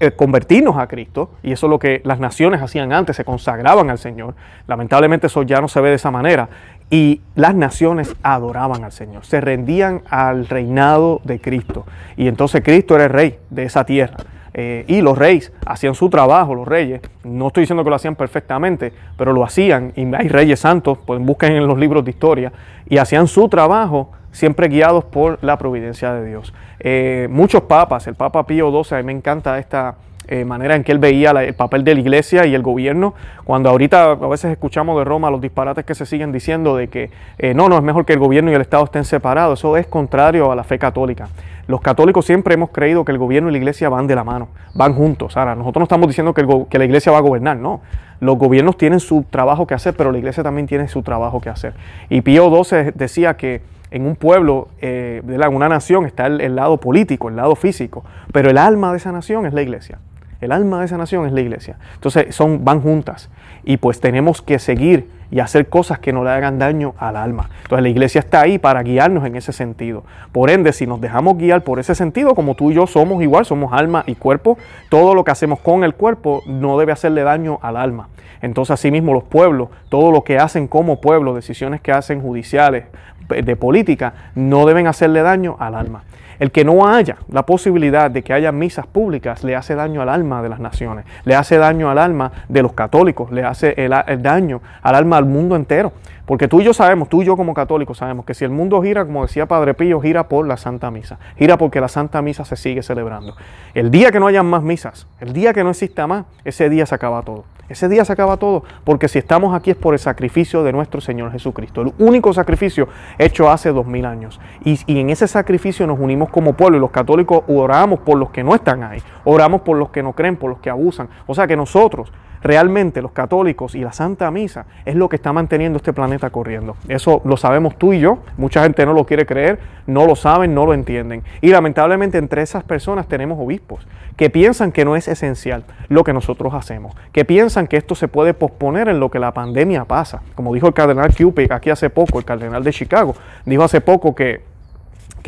eh, 0.00 0.12
convertirnos 0.12 0.76
a 0.76 0.86
Cristo, 0.86 1.30
y 1.42 1.50
eso 1.50 1.66
es 1.66 1.70
lo 1.70 1.80
que 1.80 2.00
las 2.04 2.20
naciones 2.20 2.62
hacían 2.62 2.92
antes, 2.92 3.16
se 3.16 3.24
consagraban 3.24 3.90
al 3.90 3.98
Señor. 3.98 4.34
Lamentablemente 4.68 5.26
eso 5.26 5.42
ya 5.42 5.60
no 5.60 5.66
se 5.66 5.80
ve 5.80 5.88
de 5.88 5.96
esa 5.96 6.12
manera. 6.12 6.48
Y 6.88 7.20
las 7.34 7.54
naciones 7.54 8.14
adoraban 8.22 8.84
al 8.84 8.92
Señor, 8.92 9.24
se 9.24 9.40
rendían 9.40 10.02
al 10.08 10.46
reinado 10.46 11.20
de 11.24 11.40
Cristo. 11.40 11.84
Y 12.16 12.28
entonces 12.28 12.62
Cristo 12.62 12.94
era 12.94 13.04
el 13.04 13.10
rey 13.10 13.38
de 13.50 13.64
esa 13.64 13.84
tierra. 13.84 14.16
Eh, 14.54 14.84
y 14.88 15.02
los 15.02 15.18
reyes 15.18 15.52
hacían 15.66 15.94
su 15.94 16.08
trabajo, 16.08 16.54
los 16.54 16.66
reyes. 16.66 17.00
No 17.24 17.48
estoy 17.48 17.62
diciendo 17.62 17.84
que 17.84 17.90
lo 17.90 17.96
hacían 17.96 18.14
perfectamente, 18.14 18.92
pero 19.16 19.32
lo 19.32 19.44
hacían. 19.44 19.92
Y 19.96 20.14
hay 20.14 20.28
reyes 20.28 20.60
santos, 20.60 20.98
pues 21.04 21.20
busquen 21.20 21.52
en 21.52 21.66
los 21.66 21.78
libros 21.78 22.04
de 22.04 22.10
historia, 22.10 22.52
y 22.88 22.98
hacían 22.98 23.26
su 23.26 23.48
trabajo 23.48 24.12
siempre 24.32 24.68
guiados 24.68 25.04
por 25.04 25.38
la 25.42 25.58
providencia 25.58 26.12
de 26.12 26.26
Dios. 26.26 26.54
Eh, 26.80 27.28
muchos 27.30 27.62
papas, 27.62 28.06
el 28.06 28.14
Papa 28.14 28.46
Pío 28.46 28.70
XII, 28.70 28.98
a 28.98 29.00
mí 29.00 29.06
me 29.06 29.12
encanta 29.12 29.58
esta 29.58 29.96
eh, 30.30 30.44
manera 30.44 30.76
en 30.76 30.84
que 30.84 30.92
él 30.92 30.98
veía 30.98 31.30
el 31.30 31.54
papel 31.54 31.84
de 31.84 31.94
la 31.94 32.00
iglesia 32.00 32.44
y 32.44 32.54
el 32.54 32.60
gobierno, 32.60 33.14
cuando 33.44 33.70
ahorita 33.70 34.10
a 34.10 34.14
veces 34.14 34.52
escuchamos 34.52 34.98
de 34.98 35.04
Roma 35.04 35.30
los 35.30 35.40
disparates 35.40 35.86
que 35.86 35.94
se 35.94 36.04
siguen 36.04 36.32
diciendo 36.32 36.76
de 36.76 36.88
que 36.88 37.10
eh, 37.38 37.54
no, 37.54 37.70
no, 37.70 37.78
es 37.78 37.82
mejor 37.82 38.04
que 38.04 38.12
el 38.12 38.18
gobierno 38.18 38.50
y 38.50 38.54
el 38.54 38.60
Estado 38.60 38.84
estén 38.84 39.06
separados, 39.06 39.58
eso 39.58 39.78
es 39.78 39.86
contrario 39.86 40.52
a 40.52 40.54
la 40.54 40.64
fe 40.64 40.78
católica. 40.78 41.28
Los 41.66 41.80
católicos 41.80 42.26
siempre 42.26 42.52
hemos 42.52 42.68
creído 42.70 43.06
que 43.06 43.12
el 43.12 43.16
gobierno 43.16 43.48
y 43.48 43.52
la 43.52 43.58
iglesia 43.58 43.88
van 43.88 44.06
de 44.06 44.14
la 44.14 44.22
mano, 44.24 44.48
van 44.74 44.92
juntos. 44.92 45.34
Ahora, 45.38 45.54
nosotros 45.54 45.80
no 45.80 45.84
estamos 45.84 46.08
diciendo 46.08 46.34
que, 46.34 46.46
que 46.68 46.78
la 46.78 46.84
iglesia 46.84 47.10
va 47.10 47.18
a 47.18 47.22
gobernar, 47.22 47.56
no. 47.56 47.80
Los 48.20 48.36
gobiernos 48.36 48.76
tienen 48.76 49.00
su 49.00 49.24
trabajo 49.30 49.66
que 49.66 49.72
hacer, 49.72 49.94
pero 49.96 50.12
la 50.12 50.18
iglesia 50.18 50.42
también 50.42 50.66
tiene 50.66 50.88
su 50.88 51.02
trabajo 51.02 51.40
que 51.40 51.48
hacer. 51.48 51.72
Y 52.10 52.20
Pío 52.20 52.50
XII 52.64 52.92
decía 52.94 53.38
que 53.38 53.62
en 53.90 54.06
un 54.06 54.16
pueblo, 54.16 54.68
eh, 54.80 55.22
en 55.26 55.54
una 55.54 55.68
nación, 55.68 56.06
está 56.06 56.26
el, 56.26 56.56
lado 56.56 56.78
político, 56.78 57.28
el 57.28 57.36
lado 57.36 57.56
físico, 57.56 58.04
pero 58.32 58.50
el 58.50 58.58
alma 58.58 58.90
de 58.90 58.98
esa 58.98 59.12
nación 59.12 59.46
es 59.46 59.54
la 59.54 59.62
iglesia. 59.62 59.98
El 60.40 60.52
alma 60.52 60.78
de 60.80 60.86
esa 60.86 60.96
nación 60.96 61.26
es 61.26 61.32
la 61.32 61.40
iglesia. 61.40 61.78
Entonces 61.94 62.34
son, 62.34 62.64
van 62.64 62.80
juntas 62.80 63.28
y 63.64 63.78
pues 63.78 64.00
tenemos 64.00 64.40
que 64.40 64.58
seguir 64.60 65.10
y 65.30 65.40
hacer 65.40 65.68
cosas 65.68 65.98
que 65.98 66.12
no 66.12 66.24
le 66.24 66.30
hagan 66.30 66.58
daño 66.58 66.94
al 66.98 67.16
alma. 67.16 67.50
Entonces 67.62 67.82
la 67.82 67.88
iglesia 67.88 68.20
está 68.20 68.40
ahí 68.40 68.58
para 68.58 68.82
guiarnos 68.82 69.26
en 69.26 69.36
ese 69.36 69.52
sentido. 69.52 70.04
Por 70.32 70.50
ende, 70.50 70.72
si 70.72 70.86
nos 70.86 71.00
dejamos 71.00 71.36
guiar 71.38 71.64
por 71.64 71.80
ese 71.80 71.94
sentido, 71.94 72.34
como 72.34 72.54
tú 72.54 72.70
y 72.70 72.74
yo 72.74 72.86
somos 72.86 73.22
igual, 73.22 73.44
somos 73.44 73.72
alma 73.72 74.04
y 74.06 74.14
cuerpo, 74.14 74.58
todo 74.88 75.14
lo 75.14 75.24
que 75.24 75.32
hacemos 75.32 75.58
con 75.58 75.84
el 75.84 75.94
cuerpo 75.94 76.42
no 76.46 76.78
debe 76.78 76.92
hacerle 76.92 77.22
daño 77.22 77.58
al 77.62 77.76
alma. 77.76 78.08
Entonces 78.40 78.72
asimismo 78.72 79.12
los 79.12 79.24
pueblos, 79.24 79.68
todo 79.88 80.12
lo 80.12 80.22
que 80.22 80.38
hacen 80.38 80.68
como 80.68 81.00
pueblo, 81.00 81.34
decisiones 81.34 81.80
que 81.80 81.92
hacen 81.92 82.22
judiciales, 82.22 82.84
de 83.28 83.56
política, 83.56 84.12
no 84.34 84.66
deben 84.66 84.86
hacerle 84.86 85.22
daño 85.22 85.56
al 85.58 85.74
alma. 85.74 86.02
El 86.38 86.52
que 86.52 86.64
no 86.64 86.86
haya 86.86 87.16
la 87.30 87.44
posibilidad 87.44 88.10
de 88.10 88.22
que 88.22 88.32
haya 88.32 88.52
misas 88.52 88.86
públicas 88.86 89.42
le 89.42 89.56
hace 89.56 89.74
daño 89.74 90.02
al 90.02 90.08
alma 90.08 90.40
de 90.40 90.48
las 90.48 90.60
naciones, 90.60 91.04
le 91.24 91.34
hace 91.34 91.58
daño 91.58 91.90
al 91.90 91.98
alma 91.98 92.30
de 92.48 92.62
los 92.62 92.74
católicos, 92.74 93.32
le 93.32 93.44
hace 93.44 93.74
el, 93.76 94.22
daño 94.22 94.60
al 94.82 94.94
alma 94.94 95.16
del 95.16 95.24
mundo 95.24 95.56
entero. 95.56 95.92
Porque 96.28 96.46
tú 96.46 96.60
y 96.60 96.64
yo 96.64 96.74
sabemos, 96.74 97.08
tú 97.08 97.22
y 97.22 97.24
yo 97.24 97.38
como 97.38 97.54
católicos 97.54 97.96
sabemos 97.96 98.26
que 98.26 98.34
si 98.34 98.44
el 98.44 98.50
mundo 98.50 98.82
gira, 98.82 99.02
como 99.06 99.22
decía 99.22 99.46
Padre 99.46 99.72
Pío, 99.72 99.98
gira 99.98 100.28
por 100.28 100.46
la 100.46 100.58
Santa 100.58 100.90
Misa, 100.90 101.18
gira 101.38 101.56
porque 101.56 101.80
la 101.80 101.88
Santa 101.88 102.20
Misa 102.20 102.44
se 102.44 102.54
sigue 102.54 102.82
celebrando. 102.82 103.34
El 103.72 103.90
día 103.90 104.12
que 104.12 104.20
no 104.20 104.26
hayan 104.26 104.44
más 104.44 104.62
misas, 104.62 105.06
el 105.20 105.32
día 105.32 105.54
que 105.54 105.64
no 105.64 105.70
exista 105.70 106.06
más, 106.06 106.26
ese 106.44 106.68
día 106.68 106.84
se 106.84 106.94
acaba 106.94 107.22
todo. 107.22 107.44
Ese 107.70 107.88
día 107.88 108.04
se 108.04 108.12
acaba 108.12 108.36
todo, 108.36 108.62
porque 108.84 109.08
si 109.08 109.18
estamos 109.18 109.54
aquí 109.54 109.70
es 109.70 109.76
por 109.76 109.94
el 109.94 110.00
sacrificio 110.00 110.62
de 110.64 110.72
nuestro 110.72 111.00
Señor 111.00 111.32
Jesucristo, 111.32 111.80
el 111.80 111.94
único 111.98 112.34
sacrificio 112.34 112.88
hecho 113.16 113.48
hace 113.50 113.72
dos 113.72 113.86
mil 113.86 114.04
años. 114.04 114.38
Y, 114.64 114.78
y, 114.84 115.00
en 115.00 115.08
ese 115.08 115.28
sacrificio 115.28 115.86
nos 115.86 115.98
unimos 115.98 116.28
como 116.28 116.52
pueblo 116.52 116.76
y 116.76 116.80
los 116.80 116.90
católicos 116.90 117.42
oramos 117.48 118.00
por 118.00 118.18
los 118.18 118.28
que 118.30 118.44
no 118.44 118.54
están 118.54 118.82
ahí, 118.82 119.02
oramos 119.24 119.62
por 119.62 119.78
los 119.78 119.88
que 119.88 120.02
no 120.02 120.12
creen, 120.12 120.36
por 120.36 120.50
los 120.50 120.58
que 120.58 120.68
abusan. 120.68 121.08
O 121.26 121.34
sea 121.34 121.46
que 121.46 121.56
nosotros 121.56 122.12
Realmente 122.42 123.02
los 123.02 123.12
católicos 123.12 123.74
y 123.74 123.80
la 123.80 123.92
Santa 123.92 124.30
Misa 124.30 124.66
es 124.84 124.94
lo 124.94 125.08
que 125.08 125.16
está 125.16 125.32
manteniendo 125.32 125.76
este 125.78 125.92
planeta 125.92 126.30
corriendo. 126.30 126.76
Eso 126.88 127.20
lo 127.24 127.36
sabemos 127.36 127.76
tú 127.76 127.92
y 127.92 128.00
yo. 128.00 128.18
Mucha 128.36 128.62
gente 128.62 128.86
no 128.86 128.92
lo 128.92 129.04
quiere 129.04 129.26
creer, 129.26 129.58
no 129.86 130.06
lo 130.06 130.16
saben, 130.16 130.54
no 130.54 130.66
lo 130.66 130.74
entienden. 130.74 131.22
Y 131.40 131.48
lamentablemente 131.48 132.18
entre 132.18 132.42
esas 132.42 132.64
personas 132.64 133.06
tenemos 133.08 133.38
obispos 133.40 133.86
que 134.16 134.30
piensan 134.30 134.72
que 134.72 134.84
no 134.84 134.96
es 134.96 135.08
esencial 135.08 135.64
lo 135.88 136.04
que 136.04 136.12
nosotros 136.12 136.52
hacemos, 136.54 136.94
que 137.12 137.24
piensan 137.24 137.66
que 137.66 137.76
esto 137.76 137.94
se 137.94 138.08
puede 138.08 138.34
posponer 138.34 138.88
en 138.88 139.00
lo 139.00 139.10
que 139.10 139.18
la 139.18 139.32
pandemia 139.32 139.84
pasa. 139.84 140.22
Como 140.34 140.52
dijo 140.54 140.66
el 140.66 140.74
cardenal 140.74 141.14
Cupid 141.16 141.52
aquí 141.52 141.70
hace 141.70 141.90
poco, 141.90 142.18
el 142.18 142.24
cardenal 142.24 142.64
de 142.64 142.72
Chicago, 142.72 143.14
dijo 143.44 143.62
hace 143.62 143.80
poco 143.80 144.14
que 144.14 144.42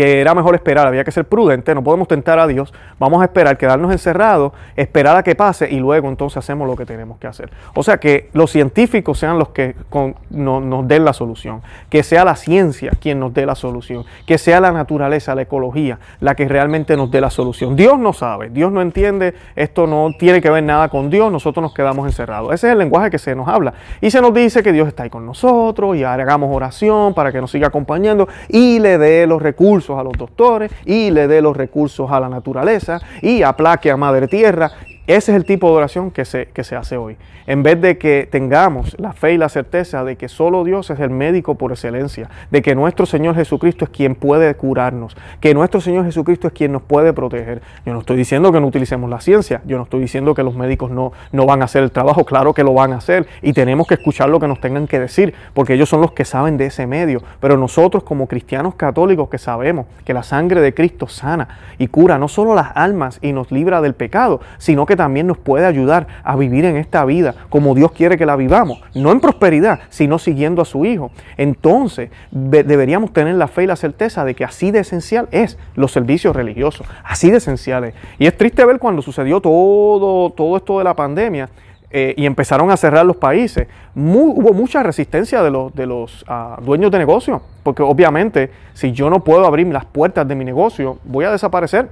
que 0.00 0.18
era 0.18 0.34
mejor 0.34 0.54
esperar, 0.54 0.86
había 0.86 1.04
que 1.04 1.10
ser 1.10 1.26
prudente, 1.26 1.74
no 1.74 1.84
podemos 1.84 2.08
tentar 2.08 2.38
a 2.38 2.46
Dios, 2.46 2.72
vamos 2.98 3.20
a 3.20 3.26
esperar, 3.26 3.58
quedarnos 3.58 3.92
encerrados, 3.92 4.54
esperar 4.74 5.14
a 5.14 5.22
que 5.22 5.34
pase 5.34 5.68
y 5.70 5.78
luego 5.78 6.08
entonces 6.08 6.38
hacemos 6.38 6.66
lo 6.66 6.74
que 6.74 6.86
tenemos 6.86 7.18
que 7.18 7.26
hacer. 7.26 7.50
O 7.74 7.82
sea, 7.82 7.98
que 7.98 8.30
los 8.32 8.50
científicos 8.50 9.18
sean 9.18 9.38
los 9.38 9.50
que 9.50 9.76
nos 10.30 10.88
den 10.88 11.04
la 11.04 11.12
solución, 11.12 11.60
que 11.90 12.02
sea 12.02 12.24
la 12.24 12.34
ciencia 12.34 12.92
quien 12.98 13.20
nos 13.20 13.34
dé 13.34 13.44
la 13.44 13.54
solución, 13.54 14.06
que 14.26 14.38
sea 14.38 14.58
la 14.62 14.72
naturaleza, 14.72 15.34
la 15.34 15.42
ecología, 15.42 15.98
la 16.20 16.34
que 16.34 16.48
realmente 16.48 16.96
nos 16.96 17.10
dé 17.10 17.20
la 17.20 17.28
solución. 17.28 17.76
Dios 17.76 17.98
no 17.98 18.14
sabe, 18.14 18.48
Dios 18.48 18.72
no 18.72 18.80
entiende, 18.80 19.34
esto 19.54 19.86
no 19.86 20.12
tiene 20.18 20.40
que 20.40 20.48
ver 20.48 20.64
nada 20.64 20.88
con 20.88 21.10
Dios, 21.10 21.30
nosotros 21.30 21.62
nos 21.62 21.74
quedamos 21.74 22.06
encerrados. 22.06 22.54
Ese 22.54 22.68
es 22.68 22.72
el 22.72 22.78
lenguaje 22.78 23.10
que 23.10 23.18
se 23.18 23.34
nos 23.34 23.48
habla. 23.48 23.74
Y 24.00 24.10
se 24.10 24.22
nos 24.22 24.32
dice 24.32 24.62
que 24.62 24.72
Dios 24.72 24.88
está 24.88 25.02
ahí 25.02 25.10
con 25.10 25.26
nosotros 25.26 25.94
y 25.94 26.04
hagamos 26.04 26.56
oración 26.56 27.12
para 27.12 27.32
que 27.32 27.40
nos 27.42 27.50
siga 27.50 27.66
acompañando 27.66 28.28
y 28.48 28.78
le 28.78 28.96
dé 28.96 29.26
los 29.26 29.42
recursos 29.42 29.89
a 29.98 30.02
los 30.02 30.14
doctores 30.14 30.70
y 30.84 31.10
le 31.10 31.26
dé 31.28 31.40
los 31.40 31.56
recursos 31.56 32.10
a 32.10 32.20
la 32.20 32.28
naturaleza 32.28 33.00
y 33.22 33.42
aplaque 33.42 33.90
a 33.90 33.96
Madre 33.96 34.28
Tierra 34.28 34.70
ese 35.14 35.32
es 35.32 35.36
el 35.36 35.44
tipo 35.44 35.68
de 35.68 35.76
oración 35.76 36.10
que 36.10 36.24
se, 36.24 36.46
que 36.46 36.64
se 36.64 36.76
hace 36.76 36.96
hoy. 36.96 37.16
En 37.46 37.62
vez 37.62 37.80
de 37.80 37.98
que 37.98 38.28
tengamos 38.30 38.96
la 38.98 39.12
fe 39.12 39.32
y 39.32 39.38
la 39.38 39.48
certeza 39.48 40.04
de 40.04 40.16
que 40.16 40.28
solo 40.28 40.62
Dios 40.62 40.90
es 40.90 41.00
el 41.00 41.10
médico 41.10 41.56
por 41.56 41.72
excelencia, 41.72 42.28
de 42.50 42.62
que 42.62 42.74
nuestro 42.74 43.06
Señor 43.06 43.34
Jesucristo 43.34 43.86
es 43.86 43.90
quien 43.90 44.14
puede 44.14 44.54
curarnos, 44.54 45.16
que 45.40 45.54
nuestro 45.54 45.80
Señor 45.80 46.04
Jesucristo 46.04 46.46
es 46.48 46.52
quien 46.52 46.72
nos 46.72 46.82
puede 46.82 47.12
proteger. 47.12 47.62
Yo 47.84 47.92
no 47.92 48.00
estoy 48.00 48.16
diciendo 48.16 48.52
que 48.52 48.60
no 48.60 48.66
utilicemos 48.66 49.08
la 49.10 49.20
ciencia, 49.20 49.62
yo 49.66 49.78
no 49.78 49.84
estoy 49.84 50.00
diciendo 50.00 50.34
que 50.34 50.42
los 50.42 50.54
médicos 50.54 50.90
no, 50.90 51.12
no 51.32 51.46
van 51.46 51.62
a 51.62 51.64
hacer 51.64 51.82
el 51.82 51.90
trabajo, 51.90 52.24
claro 52.24 52.54
que 52.54 52.62
lo 52.62 52.74
van 52.74 52.92
a 52.92 52.96
hacer 52.96 53.26
y 53.42 53.52
tenemos 53.52 53.86
que 53.86 53.94
escuchar 53.94 54.28
lo 54.28 54.38
que 54.38 54.46
nos 54.46 54.60
tengan 54.60 54.86
que 54.86 55.00
decir, 55.00 55.34
porque 55.54 55.74
ellos 55.74 55.88
son 55.88 56.00
los 56.00 56.12
que 56.12 56.24
saben 56.24 56.56
de 56.56 56.66
ese 56.66 56.86
medio. 56.86 57.22
Pero 57.40 57.56
nosotros 57.56 58.04
como 58.04 58.26
cristianos 58.26 58.74
católicos 58.74 59.28
que 59.28 59.38
sabemos 59.38 59.86
que 60.04 60.14
la 60.14 60.22
sangre 60.22 60.60
de 60.60 60.74
Cristo 60.74 61.08
sana 61.08 61.48
y 61.78 61.88
cura 61.88 62.18
no 62.18 62.28
solo 62.28 62.54
las 62.54 62.70
almas 62.74 63.18
y 63.22 63.32
nos 63.32 63.50
libra 63.50 63.80
del 63.80 63.94
pecado, 63.94 64.40
sino 64.58 64.86
que 64.86 64.99
también 65.00 65.26
nos 65.26 65.38
puede 65.38 65.64
ayudar 65.64 66.06
a 66.22 66.36
vivir 66.36 66.66
en 66.66 66.76
esta 66.76 67.06
vida 67.06 67.34
como 67.48 67.74
Dios 67.74 67.92
quiere 67.92 68.18
que 68.18 68.26
la 68.26 68.36
vivamos, 68.36 68.82
no 68.94 69.12
en 69.12 69.18
prosperidad, 69.18 69.80
sino 69.88 70.18
siguiendo 70.18 70.60
a 70.60 70.66
su 70.66 70.84
Hijo. 70.84 71.10
Entonces 71.38 72.10
deberíamos 72.30 73.14
tener 73.14 73.36
la 73.36 73.48
fe 73.48 73.62
y 73.62 73.66
la 73.66 73.76
certeza 73.76 74.26
de 74.26 74.34
que 74.34 74.44
así 74.44 74.72
de 74.72 74.80
esencial 74.80 75.26
es 75.30 75.56
los 75.74 75.90
servicios 75.90 76.36
religiosos, 76.36 76.86
así 77.02 77.30
de 77.30 77.38
esenciales. 77.38 77.94
Y 78.18 78.26
es 78.26 78.36
triste 78.36 78.62
ver 78.66 78.78
cuando 78.78 79.00
sucedió 79.00 79.40
todo, 79.40 80.28
todo 80.34 80.58
esto 80.58 80.76
de 80.76 80.84
la 80.84 80.94
pandemia, 80.94 81.48
eh, 81.90 82.12
y 82.18 82.26
empezaron 82.26 82.70
a 82.70 82.76
cerrar 82.76 83.06
los 83.06 83.16
países, 83.16 83.68
hubo 83.96 84.52
mucha 84.52 84.82
resistencia 84.82 85.42
de 85.42 85.50
los, 85.50 85.74
de 85.74 85.86
los 85.86 86.26
ah, 86.28 86.58
dueños 86.62 86.90
de 86.90 86.98
negocio, 86.98 87.40
porque 87.62 87.82
obviamente 87.82 88.50
si 88.74 88.92
yo 88.92 89.08
no 89.08 89.24
puedo 89.24 89.46
abrir 89.46 89.66
las 89.68 89.86
puertas 89.86 90.28
de 90.28 90.34
mi 90.34 90.44
negocio, 90.44 90.98
voy 91.04 91.24
a 91.24 91.30
desaparecer. 91.30 91.88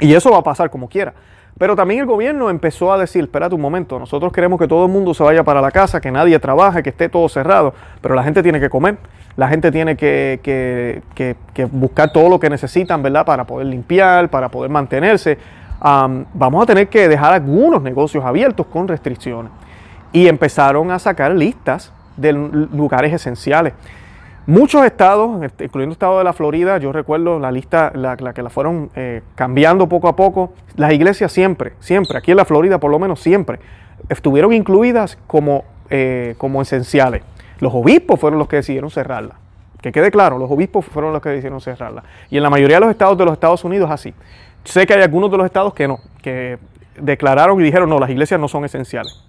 Y 0.00 0.14
eso 0.14 0.30
va 0.30 0.38
a 0.38 0.42
pasar 0.42 0.70
como 0.70 0.88
quiera. 0.88 1.12
Pero 1.60 1.76
también 1.76 2.00
el 2.00 2.06
gobierno 2.06 2.48
empezó 2.48 2.90
a 2.90 2.96
decir, 2.96 3.24
espérate 3.24 3.54
un 3.54 3.60
momento, 3.60 3.98
nosotros 3.98 4.32
queremos 4.32 4.58
que 4.58 4.66
todo 4.66 4.86
el 4.86 4.90
mundo 4.90 5.12
se 5.12 5.22
vaya 5.22 5.44
para 5.44 5.60
la 5.60 5.70
casa, 5.70 6.00
que 6.00 6.10
nadie 6.10 6.38
trabaje, 6.38 6.82
que 6.82 6.88
esté 6.88 7.10
todo 7.10 7.28
cerrado, 7.28 7.74
pero 8.00 8.14
la 8.14 8.24
gente 8.24 8.42
tiene 8.42 8.58
que 8.58 8.70
comer, 8.70 8.96
la 9.36 9.46
gente 9.46 9.70
tiene 9.70 9.94
que, 9.94 10.40
que, 10.42 11.64
buscar 11.66 12.14
todo 12.14 12.30
lo 12.30 12.40
que 12.40 12.48
necesitan, 12.48 13.02
¿verdad? 13.02 13.26
Para 13.26 13.44
poder 13.44 13.66
limpiar, 13.66 14.30
para 14.30 14.48
poder 14.48 14.70
mantenerse. 14.70 15.36
vamos 15.82 16.62
a 16.62 16.66
tener 16.66 16.88
que 16.88 17.08
dejar 17.08 17.34
algunos 17.34 17.82
negocios 17.82 18.24
abiertos 18.24 18.64
con 18.64 18.88
restricciones. 18.88 19.52
Y 20.12 20.28
empezaron 20.28 20.90
a 20.90 20.98
sacar 20.98 21.32
listas 21.32 21.92
de 22.16 22.32
lugares 22.32 23.12
esenciales. 23.12 23.74
Muchos 24.46 24.84
estados, 24.84 25.42
este, 25.42 25.64
incluyendo 25.64 25.92
el 25.92 25.96
estado 25.96 26.18
de 26.18 26.24
la 26.24 26.32
Florida, 26.32 26.78
yo 26.78 26.92
recuerdo 26.92 27.38
la 27.38 27.52
lista, 27.52 27.92
la, 27.94 28.16
que 28.16 28.42
la 28.42 28.50
fueron 28.50 28.90
eh, 28.96 29.22
cambiando 29.34 29.88
poco 29.88 30.08
a 30.08 30.16
poco, 30.16 30.52
las 30.76 30.92
iglesias 30.92 31.30
siempre, 31.30 31.74
siempre, 31.78 32.16
aquí 32.18 32.30
en 32.30 32.38
la 32.38 32.44
Florida 32.44 32.78
por 32.78 32.90
lo 32.90 32.98
menos 32.98 33.20
siempre, 33.20 33.60
estuvieron 34.08 34.52
incluidas 34.52 35.18
como, 35.26 35.64
eh, 35.90 36.34
como 36.38 36.62
esenciales. 36.62 37.22
Los 37.60 37.74
obispos 37.74 38.18
fueron 38.18 38.38
los 38.38 38.48
que 38.48 38.56
decidieron 38.56 38.90
cerrarla. 38.90 39.36
Que 39.80 39.92
quede 39.92 40.10
claro, 40.10 40.38
los 40.38 40.50
obispos 40.50 40.84
fueron 40.86 41.12
los 41.12 41.22
que 41.22 41.28
decidieron 41.28 41.60
cerrarla. 41.60 42.02
Y 42.30 42.36
en 42.36 42.42
la 42.42 42.50
mayoría 42.50 42.76
de 42.76 42.80
los 42.80 42.90
estados 42.90 43.16
de 43.16 43.24
los 43.24 43.34
Estados 43.34 43.64
Unidos 43.64 43.90
así. 43.90 44.14
Sé 44.64 44.86
que 44.86 44.94
hay 44.94 45.02
algunos 45.02 45.30
de 45.30 45.36
los 45.36 45.46
estados 45.46 45.74
que 45.74 45.86
no, 45.86 46.00
que 46.22 46.58
declararon 46.98 47.60
y 47.60 47.64
dijeron, 47.64 47.88
no, 47.88 47.98
las 47.98 48.10
iglesias 48.10 48.40
no 48.40 48.48
son 48.48 48.64
esenciales. 48.64 49.24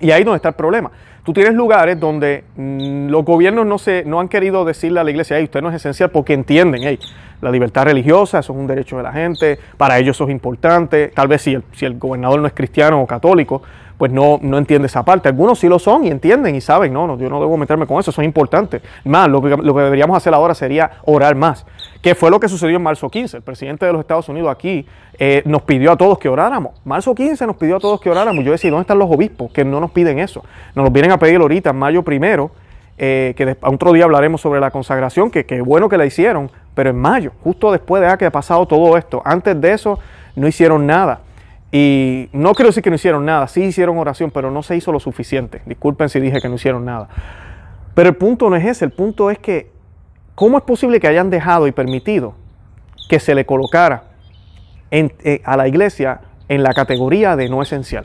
Y 0.00 0.10
ahí 0.10 0.20
es 0.20 0.26
donde 0.26 0.36
está 0.36 0.50
el 0.50 0.54
problema. 0.54 0.90
Tú 1.26 1.32
tienes 1.32 1.54
lugares 1.54 1.98
donde 1.98 2.44
mm, 2.54 3.08
los 3.08 3.24
gobiernos 3.24 3.66
no, 3.66 3.78
se, 3.78 4.04
no 4.04 4.20
han 4.20 4.28
querido 4.28 4.64
decirle 4.64 5.00
a 5.00 5.04
la 5.04 5.10
iglesia, 5.10 5.36
hey, 5.36 5.42
usted 5.42 5.60
no 5.60 5.70
es 5.70 5.74
esencial 5.74 6.08
porque 6.10 6.32
entienden, 6.32 6.82
hey, 6.84 7.00
la 7.40 7.50
libertad 7.50 7.82
religiosa, 7.82 8.38
eso 8.38 8.52
es 8.52 8.58
un 8.60 8.68
derecho 8.68 8.96
de 8.96 9.02
la 9.02 9.12
gente, 9.12 9.58
para 9.76 9.98
ellos 9.98 10.16
eso 10.16 10.22
es 10.26 10.30
importante. 10.30 11.08
Tal 11.08 11.26
vez 11.26 11.42
si 11.42 11.54
el, 11.54 11.64
si 11.72 11.84
el 11.84 11.98
gobernador 11.98 12.38
no 12.38 12.46
es 12.46 12.52
cristiano 12.52 13.02
o 13.02 13.08
católico, 13.08 13.60
pues 13.98 14.12
no, 14.12 14.38
no 14.40 14.56
entiende 14.56 14.86
esa 14.86 15.04
parte. 15.04 15.28
Algunos 15.28 15.58
sí 15.58 15.68
lo 15.68 15.80
son 15.80 16.04
y 16.04 16.10
entienden 16.10 16.54
y 16.54 16.60
saben, 16.60 16.92
no, 16.92 17.08
no, 17.08 17.18
yo 17.18 17.28
no 17.28 17.40
debo 17.40 17.56
meterme 17.56 17.88
con 17.88 17.98
eso, 17.98 18.12
eso 18.12 18.20
es 18.20 18.24
importante. 18.24 18.80
Más, 19.04 19.28
lo 19.28 19.42
que, 19.42 19.48
lo 19.48 19.74
que 19.74 19.80
deberíamos 19.80 20.16
hacer 20.16 20.32
ahora 20.32 20.54
sería 20.54 20.92
orar 21.06 21.34
más. 21.34 21.66
¿Qué 22.06 22.14
fue 22.14 22.30
lo 22.30 22.38
que 22.38 22.48
sucedió 22.48 22.76
en 22.76 22.84
marzo 22.84 23.10
15? 23.10 23.38
El 23.38 23.42
presidente 23.42 23.84
de 23.84 23.92
los 23.92 24.00
Estados 24.00 24.28
Unidos 24.28 24.48
aquí 24.48 24.86
eh, 25.18 25.42
nos 25.44 25.62
pidió 25.62 25.90
a 25.90 25.96
todos 25.96 26.20
que 26.20 26.28
oráramos. 26.28 26.80
Marzo 26.84 27.12
15 27.12 27.44
nos 27.48 27.56
pidió 27.56 27.78
a 27.78 27.80
todos 27.80 28.00
que 28.00 28.08
oráramos. 28.08 28.44
Yo 28.44 28.52
decía, 28.52 28.70
¿dónde 28.70 28.82
están 28.82 29.00
los 29.00 29.10
obispos 29.10 29.50
que 29.50 29.64
no 29.64 29.80
nos 29.80 29.90
piden 29.90 30.20
eso? 30.20 30.44
Nos 30.76 30.84
lo 30.84 30.92
vienen 30.92 31.10
a 31.10 31.18
pedir 31.18 31.40
ahorita, 31.40 31.70
en 31.70 31.76
mayo 31.76 32.04
primero, 32.04 32.52
eh, 32.96 33.34
que 33.36 33.56
otro 33.60 33.92
día 33.92 34.04
hablaremos 34.04 34.40
sobre 34.40 34.60
la 34.60 34.70
consagración, 34.70 35.32
que, 35.32 35.60
bueno 35.62 35.88
que 35.88 35.98
la 35.98 36.06
hicieron, 36.06 36.48
pero 36.76 36.90
en 36.90 36.96
mayo, 36.96 37.32
justo 37.42 37.72
después 37.72 38.00
de 38.00 38.18
que 38.18 38.26
ha 38.26 38.30
pasado 38.30 38.66
todo 38.66 38.96
esto. 38.96 39.20
Antes 39.24 39.60
de 39.60 39.72
eso 39.72 39.98
no 40.36 40.46
hicieron 40.46 40.86
nada. 40.86 41.22
Y 41.72 42.28
no 42.32 42.54
quiero 42.54 42.68
decir 42.68 42.84
que 42.84 42.90
no 42.90 42.94
hicieron 42.94 43.24
nada, 43.24 43.48
sí 43.48 43.64
hicieron 43.64 43.98
oración, 43.98 44.30
pero 44.30 44.52
no 44.52 44.62
se 44.62 44.76
hizo 44.76 44.92
lo 44.92 45.00
suficiente. 45.00 45.60
Disculpen 45.66 46.08
si 46.08 46.20
dije 46.20 46.40
que 46.40 46.48
no 46.48 46.54
hicieron 46.54 46.84
nada. 46.84 47.08
Pero 47.96 48.10
el 48.10 48.14
punto 48.14 48.48
no 48.48 48.54
es 48.54 48.64
ese, 48.64 48.84
el 48.84 48.92
punto 48.92 49.28
es 49.28 49.40
que, 49.40 49.74
¿cómo 50.36 50.58
es 50.58 50.64
posible 50.64 51.00
que 51.00 51.08
hayan 51.08 51.30
dejado 51.30 51.66
y 51.66 51.72
permitido 51.72 52.34
que 53.08 53.18
se 53.18 53.34
le 53.34 53.44
colocara 53.44 54.04
eh, 54.92 55.40
a 55.44 55.56
la 55.56 55.66
iglesia 55.66 56.20
en 56.48 56.62
la 56.62 56.72
categoría 56.72 57.34
de 57.34 57.48
no 57.48 57.62
esencial? 57.62 58.04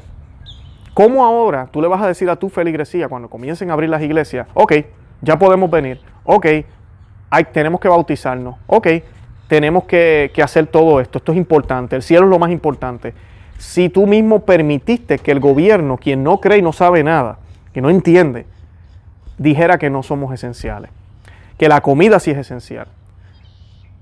¿Cómo 0.96 1.24
ahora 1.24 1.68
tú 1.72 1.82
le 1.82 1.88
vas 1.88 2.02
a 2.02 2.08
decir 2.08 2.30
a 2.30 2.38
tu 2.38 2.50
feligresía 2.50 3.08
cuando 3.08 3.30
comiencen 3.30 3.70
a 3.70 3.74
abrir 3.74 3.90
las 3.90 4.02
iglesias, 4.02 4.48
ok, 4.56 4.74
ya 5.22 5.38
podemos 5.38 5.70
venir, 5.70 6.02
ok, 6.24 6.48
tenemos 7.52 7.80
que 7.80 7.88
bautizarnos, 7.88 8.56
ok, 8.66 8.88
tenemos 9.48 9.84
que, 9.84 10.32
que 10.34 10.42
hacer 10.42 10.68
todo 10.68 11.00
esto, 11.00 11.18
esto 11.18 11.34
es 11.34 11.38
importante, 11.38 11.96
el 11.96 12.02
cielo 12.02 12.26
es 12.26 12.30
lo 12.30 12.40
más 12.40 12.52
importante. 12.52 13.14
Si 13.58 13.90
tú 13.90 14.08
mismo 14.08 14.44
permitiste 14.44 15.20
que 15.20 15.32
el 15.32 15.40
gobierno, 15.40 15.98
quien 15.98 16.24
no 16.24 16.40
cree 16.40 16.60
y 16.60 16.62
no 16.62 16.74
sabe 16.74 17.04
nada, 17.04 17.40
que 17.74 17.82
no 17.82 17.90
entiende, 17.90 18.46
dijera 19.38 19.78
que 19.78 19.90
no 19.90 20.04
somos 20.04 20.34
esenciales, 20.34 20.92
que 21.62 21.70
la 21.70 21.80
comida 21.80 22.20
sí 22.20 22.32
es 22.32 22.40
esencial. 22.40 22.88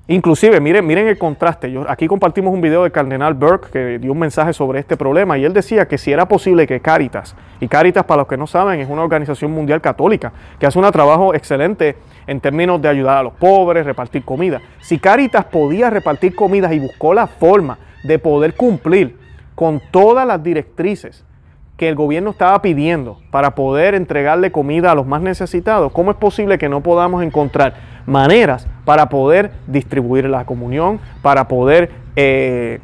Inclusive, 0.07 0.61
miren, 0.61 0.87
miren 0.87 1.09
el 1.09 1.17
contraste. 1.17 1.69
Yo, 1.69 1.83
aquí 1.89 2.07
compartimos 2.07 2.53
un 2.53 2.61
video 2.61 2.85
de 2.85 2.91
Cardenal 2.91 3.33
Burke 3.33 3.69
que 3.69 3.99
dio 3.99 4.13
un 4.13 4.19
mensaje 4.19 4.53
sobre 4.53 4.79
este 4.79 4.95
problema 4.95 5.37
y 5.37 5.43
él 5.43 5.51
decía 5.51 5.85
que 5.85 5.97
si 5.97 6.09
era 6.09 6.25
posible 6.25 6.65
que 6.65 6.79
Caritas, 6.79 7.35
y 7.59 7.67
Caritas 7.67 8.05
para 8.05 8.19
los 8.19 8.29
que 8.29 8.37
no 8.37 8.47
saben 8.47 8.79
es 8.79 8.89
una 8.89 9.03
organización 9.03 9.51
mundial 9.51 9.81
católica 9.81 10.31
que 10.57 10.67
hace 10.67 10.79
un 10.79 10.89
trabajo 10.89 11.35
excelente 11.35 11.97
en 12.27 12.39
términos 12.39 12.81
de 12.81 12.87
ayudar 12.87 13.17
a 13.17 13.23
los 13.23 13.33
pobres, 13.33 13.85
repartir 13.85 14.23
comida. 14.23 14.61
Si 14.79 14.97
Caritas 14.97 15.43
podía 15.43 15.89
repartir 15.89 16.35
comidas 16.35 16.71
y 16.71 16.79
buscó 16.79 17.13
la 17.13 17.27
forma 17.27 17.77
de 18.05 18.19
poder 18.19 18.55
cumplir 18.55 19.17
con 19.53 19.81
todas 19.91 20.25
las 20.25 20.41
directrices 20.41 21.25
que 21.79 21.87
el 21.87 21.95
gobierno 21.95 22.31
estaba 22.31 22.61
pidiendo 22.61 23.19
para 23.31 23.55
poder 23.55 23.95
entregarle 23.95 24.51
comida 24.51 24.91
a 24.91 24.95
los 24.95 25.07
más 25.07 25.21
necesitados, 25.21 25.93
¿cómo 25.93 26.11
es 26.11 26.17
posible 26.17 26.57
que 26.57 26.67
no 26.67 26.83
podamos 26.83 27.23
encontrar 27.23 27.73
maneras 28.05 28.67
para 28.83 29.07
poder 29.07 29.51
distribuir 29.65 30.25
la 30.25 30.43
comunión, 30.43 30.99
para 31.21 31.47
poder 31.47 31.89
eh, 32.17 32.81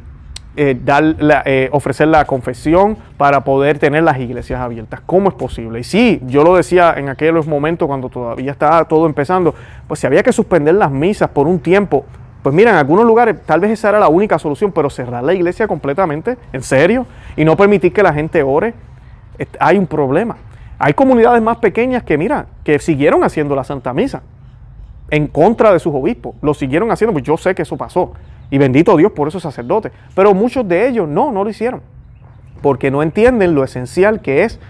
eh, 0.56 0.80
dar 0.82 1.14
eh, 1.44 1.68
ofrecer 1.72 2.08
la 2.08 2.24
confesión, 2.24 2.96
para 3.18 3.44
poder 3.44 3.78
tener 3.78 4.02
las 4.02 4.18
iglesias 4.18 4.60
abiertas? 4.60 5.02
¿Cómo 5.04 5.28
es 5.28 5.34
posible? 5.34 5.80
Y 5.80 5.84
sí, 5.84 6.22
yo 6.24 6.42
lo 6.42 6.56
decía 6.56 6.94
en 6.96 7.10
aquellos 7.10 7.46
momentos 7.46 7.86
cuando 7.86 8.08
todavía 8.08 8.50
estaba 8.50 8.82
todo 8.86 9.04
empezando, 9.04 9.54
pues 9.86 10.00
si 10.00 10.06
había 10.06 10.22
que 10.22 10.32
suspender 10.32 10.74
las 10.74 10.90
misas 10.90 11.28
por 11.28 11.46
un 11.46 11.58
tiempo, 11.58 12.06
pues 12.46 12.54
mira, 12.54 12.70
en 12.70 12.76
algunos 12.76 13.04
lugares 13.04 13.34
tal 13.44 13.58
vez 13.58 13.72
esa 13.72 13.88
era 13.88 13.98
la 13.98 14.06
única 14.06 14.38
solución, 14.38 14.70
pero 14.70 14.88
cerrar 14.88 15.24
la 15.24 15.34
iglesia 15.34 15.66
completamente, 15.66 16.38
en 16.52 16.62
serio, 16.62 17.04
y 17.36 17.44
no 17.44 17.56
permitir 17.56 17.92
que 17.92 18.04
la 18.04 18.12
gente 18.12 18.40
ore, 18.44 18.72
hay 19.58 19.76
un 19.76 19.88
problema. 19.88 20.36
Hay 20.78 20.94
comunidades 20.94 21.42
más 21.42 21.56
pequeñas 21.56 22.04
que, 22.04 22.16
mira, 22.16 22.46
que 22.62 22.78
siguieron 22.78 23.24
haciendo 23.24 23.56
la 23.56 23.64
Santa 23.64 23.92
Misa 23.92 24.22
en 25.10 25.26
contra 25.26 25.72
de 25.72 25.80
sus 25.80 25.92
obispos. 25.92 26.36
Lo 26.40 26.54
siguieron 26.54 26.88
haciendo, 26.92 27.12
pues 27.12 27.24
yo 27.24 27.36
sé 27.36 27.52
que 27.52 27.62
eso 27.62 27.76
pasó. 27.76 28.12
Y 28.48 28.58
bendito 28.58 28.96
Dios 28.96 29.10
por 29.10 29.26
esos 29.26 29.42
sacerdotes. 29.42 29.90
Pero 30.14 30.32
muchos 30.32 30.68
de 30.68 30.86
ellos 30.86 31.08
no, 31.08 31.32
no 31.32 31.42
lo 31.42 31.50
hicieron. 31.50 31.80
Porque 32.62 32.92
no 32.92 33.02
entienden 33.02 33.56
lo 33.56 33.64
esencial 33.64 34.20
que 34.20 34.44
es 34.44 34.60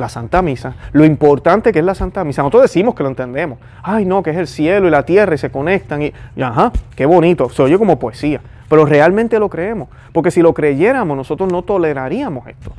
la 0.00 0.08
Santa 0.08 0.42
Misa, 0.42 0.74
lo 0.92 1.04
importante 1.04 1.72
que 1.72 1.78
es 1.78 1.84
la 1.84 1.94
Santa 1.94 2.24
Misa. 2.24 2.42
Nosotros 2.42 2.62
decimos 2.62 2.94
que 2.94 3.02
lo 3.02 3.08
entendemos. 3.08 3.58
Ay, 3.82 4.04
no, 4.04 4.22
que 4.22 4.30
es 4.30 4.36
el 4.36 4.46
cielo 4.46 4.88
y 4.88 4.90
la 4.90 5.04
tierra 5.04 5.34
y 5.34 5.38
se 5.38 5.50
conectan 5.50 6.02
y, 6.02 6.12
ajá, 6.40 6.72
qué 6.96 7.06
bonito, 7.06 7.48
se 7.50 7.62
oye 7.62 7.78
como 7.78 7.98
poesía. 7.98 8.40
Pero 8.68 8.86
realmente 8.86 9.38
lo 9.38 9.48
creemos, 9.48 9.88
porque 10.12 10.30
si 10.30 10.42
lo 10.42 10.54
creyéramos 10.54 11.16
nosotros 11.16 11.50
no 11.52 11.62
toleraríamos 11.62 12.46
esto. 12.46 12.72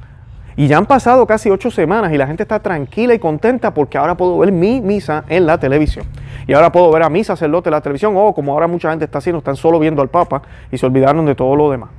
Y 0.58 0.68
ya 0.68 0.78
han 0.78 0.86
pasado 0.86 1.26
casi 1.26 1.50
ocho 1.50 1.72
semanas 1.72 2.12
y 2.12 2.18
la 2.18 2.28
gente 2.28 2.44
está 2.44 2.60
tranquila 2.60 3.14
y 3.14 3.20
contenta 3.20 3.74
porque 3.74 3.98
ahora 3.98 4.16
puedo 4.16 4.38
ver 4.40 4.52
mi 4.52 4.82
misa 4.82 5.24
en 5.30 5.46
la 5.46 5.58
televisión. 5.58 6.06
Y 6.46 6.54
ahora 6.54 6.72
puedo 6.72 6.92
ver 6.92 7.04
a 7.04 7.10
mi 7.10 7.24
sacerdote 7.24 7.70
en 7.70 7.72
la 7.72 7.82
televisión, 7.82 8.14
o 8.18 8.34
como 8.34 8.52
ahora 8.52 8.68
mucha 8.68 8.90
gente 8.90 9.06
está 9.06 9.20
haciendo, 9.20 9.38
están 9.38 9.56
solo 9.56 9.80
viendo 9.80 10.02
al 10.02 10.10
Papa 10.10 10.42
y 10.72 10.78
se 10.78 10.86
olvidaron 10.86 11.26
de 11.26 11.36
todo 11.36 11.56
lo 11.56 11.72
demás 11.72 11.90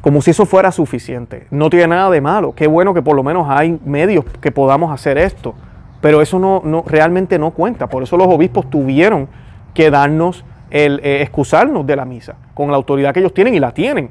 como 0.00 0.22
si 0.22 0.30
eso 0.30 0.46
fuera 0.46 0.72
suficiente. 0.72 1.46
No 1.50 1.70
tiene 1.70 1.88
nada 1.88 2.10
de 2.10 2.20
malo. 2.20 2.54
Qué 2.54 2.66
bueno 2.66 2.94
que 2.94 3.02
por 3.02 3.16
lo 3.16 3.22
menos 3.22 3.46
hay 3.48 3.78
medios 3.84 4.24
que 4.40 4.50
podamos 4.50 4.92
hacer 4.92 5.18
esto. 5.18 5.54
Pero 6.00 6.22
eso 6.22 6.38
no, 6.38 6.62
no 6.64 6.84
realmente 6.86 7.38
no 7.38 7.50
cuenta. 7.50 7.88
Por 7.88 8.02
eso 8.02 8.16
los 8.16 8.26
obispos 8.28 8.70
tuvieron 8.70 9.28
que 9.74 9.90
darnos 9.90 10.44
el 10.70 11.00
eh, 11.02 11.22
excusarnos 11.22 11.86
de 11.86 11.96
la 11.96 12.04
misa 12.04 12.36
con 12.54 12.70
la 12.70 12.76
autoridad 12.76 13.12
que 13.12 13.20
ellos 13.20 13.34
tienen 13.34 13.54
y 13.54 13.60
la 13.60 13.72
tienen. 13.72 14.10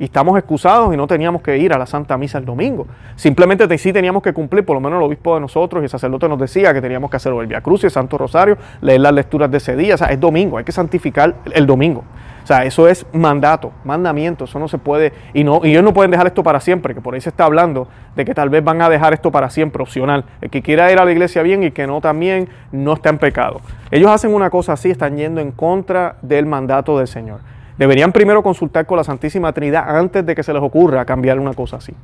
Y 0.00 0.04
estamos 0.04 0.38
excusados 0.38 0.94
y 0.94 0.96
no 0.96 1.06
teníamos 1.06 1.42
que 1.42 1.58
ir 1.58 1.74
a 1.74 1.78
la 1.78 1.84
Santa 1.84 2.16
Misa 2.16 2.38
el 2.38 2.46
domingo. 2.46 2.86
Simplemente 3.16 3.76
sí 3.76 3.92
teníamos 3.92 4.22
que 4.22 4.32
cumplir, 4.32 4.64
por 4.64 4.74
lo 4.74 4.80
menos 4.80 4.96
el 4.96 5.04
obispo 5.04 5.34
de 5.34 5.42
nosotros 5.42 5.82
y 5.82 5.84
el 5.84 5.90
sacerdote 5.90 6.26
nos 6.26 6.38
decía 6.38 6.72
que 6.72 6.80
teníamos 6.80 7.10
que 7.10 7.18
hacer 7.18 7.34
el 7.34 7.46
Via 7.46 7.60
Cruz 7.60 7.82
y 7.82 7.86
el 7.86 7.90
Santo 7.92 8.16
Rosario, 8.16 8.56
leer 8.80 9.02
las 9.02 9.12
lecturas 9.12 9.50
de 9.50 9.58
ese 9.58 9.76
día. 9.76 9.96
O 9.96 9.98
sea, 9.98 10.06
es 10.06 10.18
domingo, 10.18 10.56
hay 10.56 10.64
que 10.64 10.72
santificar 10.72 11.34
el 11.52 11.66
domingo. 11.66 12.02
O 12.42 12.46
sea, 12.46 12.64
eso 12.64 12.88
es 12.88 13.04
mandato, 13.12 13.72
mandamiento, 13.84 14.44
eso 14.44 14.58
no 14.58 14.68
se 14.68 14.78
puede, 14.78 15.12
y, 15.34 15.44
no, 15.44 15.60
y 15.62 15.72
ellos 15.72 15.84
no 15.84 15.92
pueden 15.92 16.10
dejar 16.10 16.26
esto 16.26 16.42
para 16.42 16.60
siempre, 16.60 16.94
que 16.94 17.02
por 17.02 17.12
ahí 17.12 17.20
se 17.20 17.28
está 17.28 17.44
hablando 17.44 17.86
de 18.16 18.24
que 18.24 18.32
tal 18.32 18.48
vez 18.48 18.64
van 18.64 18.80
a 18.80 18.88
dejar 18.88 19.12
esto 19.12 19.30
para 19.30 19.50
siempre, 19.50 19.82
opcional. 19.82 20.24
El 20.40 20.48
que 20.48 20.62
quiera 20.62 20.90
ir 20.90 20.98
a 20.98 21.04
la 21.04 21.12
iglesia 21.12 21.42
bien 21.42 21.62
y 21.62 21.72
que 21.72 21.86
no 21.86 22.00
también, 22.00 22.48
no 22.72 22.94
está 22.94 23.10
en 23.10 23.18
pecado. 23.18 23.60
Ellos 23.90 24.10
hacen 24.10 24.32
una 24.32 24.48
cosa 24.48 24.72
así, 24.72 24.90
están 24.90 25.18
yendo 25.18 25.42
en 25.42 25.52
contra 25.52 26.16
del 26.22 26.46
mandato 26.46 26.96
del 26.96 27.06
Señor. 27.06 27.40
Deberían 27.78 28.12
primero 28.12 28.42
consultar 28.42 28.86
con 28.86 28.96
la 28.96 29.04
Santísima 29.04 29.52
Trinidad 29.52 29.96
antes 29.96 30.24
de 30.24 30.34
que 30.34 30.42
se 30.42 30.52
les 30.52 30.62
ocurra 30.62 31.04
cambiar 31.04 31.38
una 31.38 31.54
cosa 31.54 31.76
así. 31.76 31.94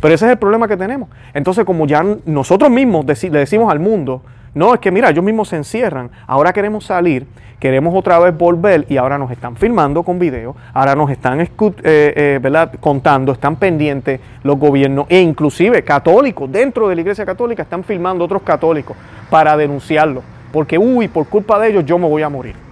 Pero 0.00 0.14
ese 0.14 0.26
es 0.26 0.32
el 0.32 0.38
problema 0.38 0.68
que 0.68 0.76
tenemos. 0.76 1.08
Entonces, 1.32 1.64
como 1.64 1.86
ya 1.86 2.04
nosotros 2.26 2.70
mismos 2.70 3.06
le 3.06 3.38
decimos 3.38 3.70
al 3.72 3.80
mundo, 3.80 4.22
no, 4.54 4.72
es 4.72 4.80
que 4.80 4.92
mira, 4.92 5.10
ellos 5.10 5.24
mismos 5.24 5.48
se 5.48 5.56
encierran, 5.56 6.10
ahora 6.28 6.52
queremos 6.52 6.84
salir, 6.84 7.26
queremos 7.58 7.92
otra 7.94 8.20
vez 8.20 8.36
volver 8.36 8.86
y 8.88 8.96
ahora 8.98 9.18
nos 9.18 9.30
están 9.32 9.56
filmando 9.56 10.04
con 10.04 10.18
video, 10.20 10.54
ahora 10.72 10.94
nos 10.94 11.10
están 11.10 11.40
eh, 11.40 11.48
eh, 11.82 12.68
contando, 12.78 13.32
están 13.32 13.56
pendientes 13.56 14.20
los 14.44 14.56
gobiernos 14.56 15.06
e 15.08 15.20
inclusive 15.20 15.82
católicos 15.82 16.50
dentro 16.52 16.88
de 16.88 16.94
la 16.94 17.00
Iglesia 17.00 17.26
Católica 17.26 17.62
están 17.62 17.82
filmando 17.82 18.24
otros 18.24 18.42
católicos 18.42 18.96
para 19.28 19.56
denunciarlo, 19.56 20.22
porque 20.52 20.78
uy, 20.78 21.08
por 21.08 21.26
culpa 21.26 21.58
de 21.58 21.70
ellos 21.70 21.84
yo 21.84 21.98
me 21.98 22.08
voy 22.08 22.22
a 22.22 22.28
morir. 22.28 22.63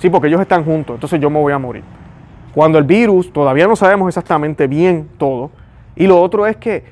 Sí, 0.00 0.08
porque 0.08 0.28
ellos 0.28 0.40
están 0.40 0.64
juntos, 0.64 0.94
entonces 0.94 1.20
yo 1.20 1.28
me 1.28 1.38
voy 1.38 1.52
a 1.52 1.58
morir. 1.58 1.84
cuando 2.54 2.78
el 2.78 2.84
virus 2.84 3.32
todavía 3.32 3.68
no 3.68 3.76
sabemos 3.76 4.08
exactamente 4.08 4.66
bien 4.66 5.08
todo. 5.18 5.50
Y 5.94 6.06
lo 6.06 6.20
otro 6.20 6.46
es 6.46 6.56
que 6.56 6.82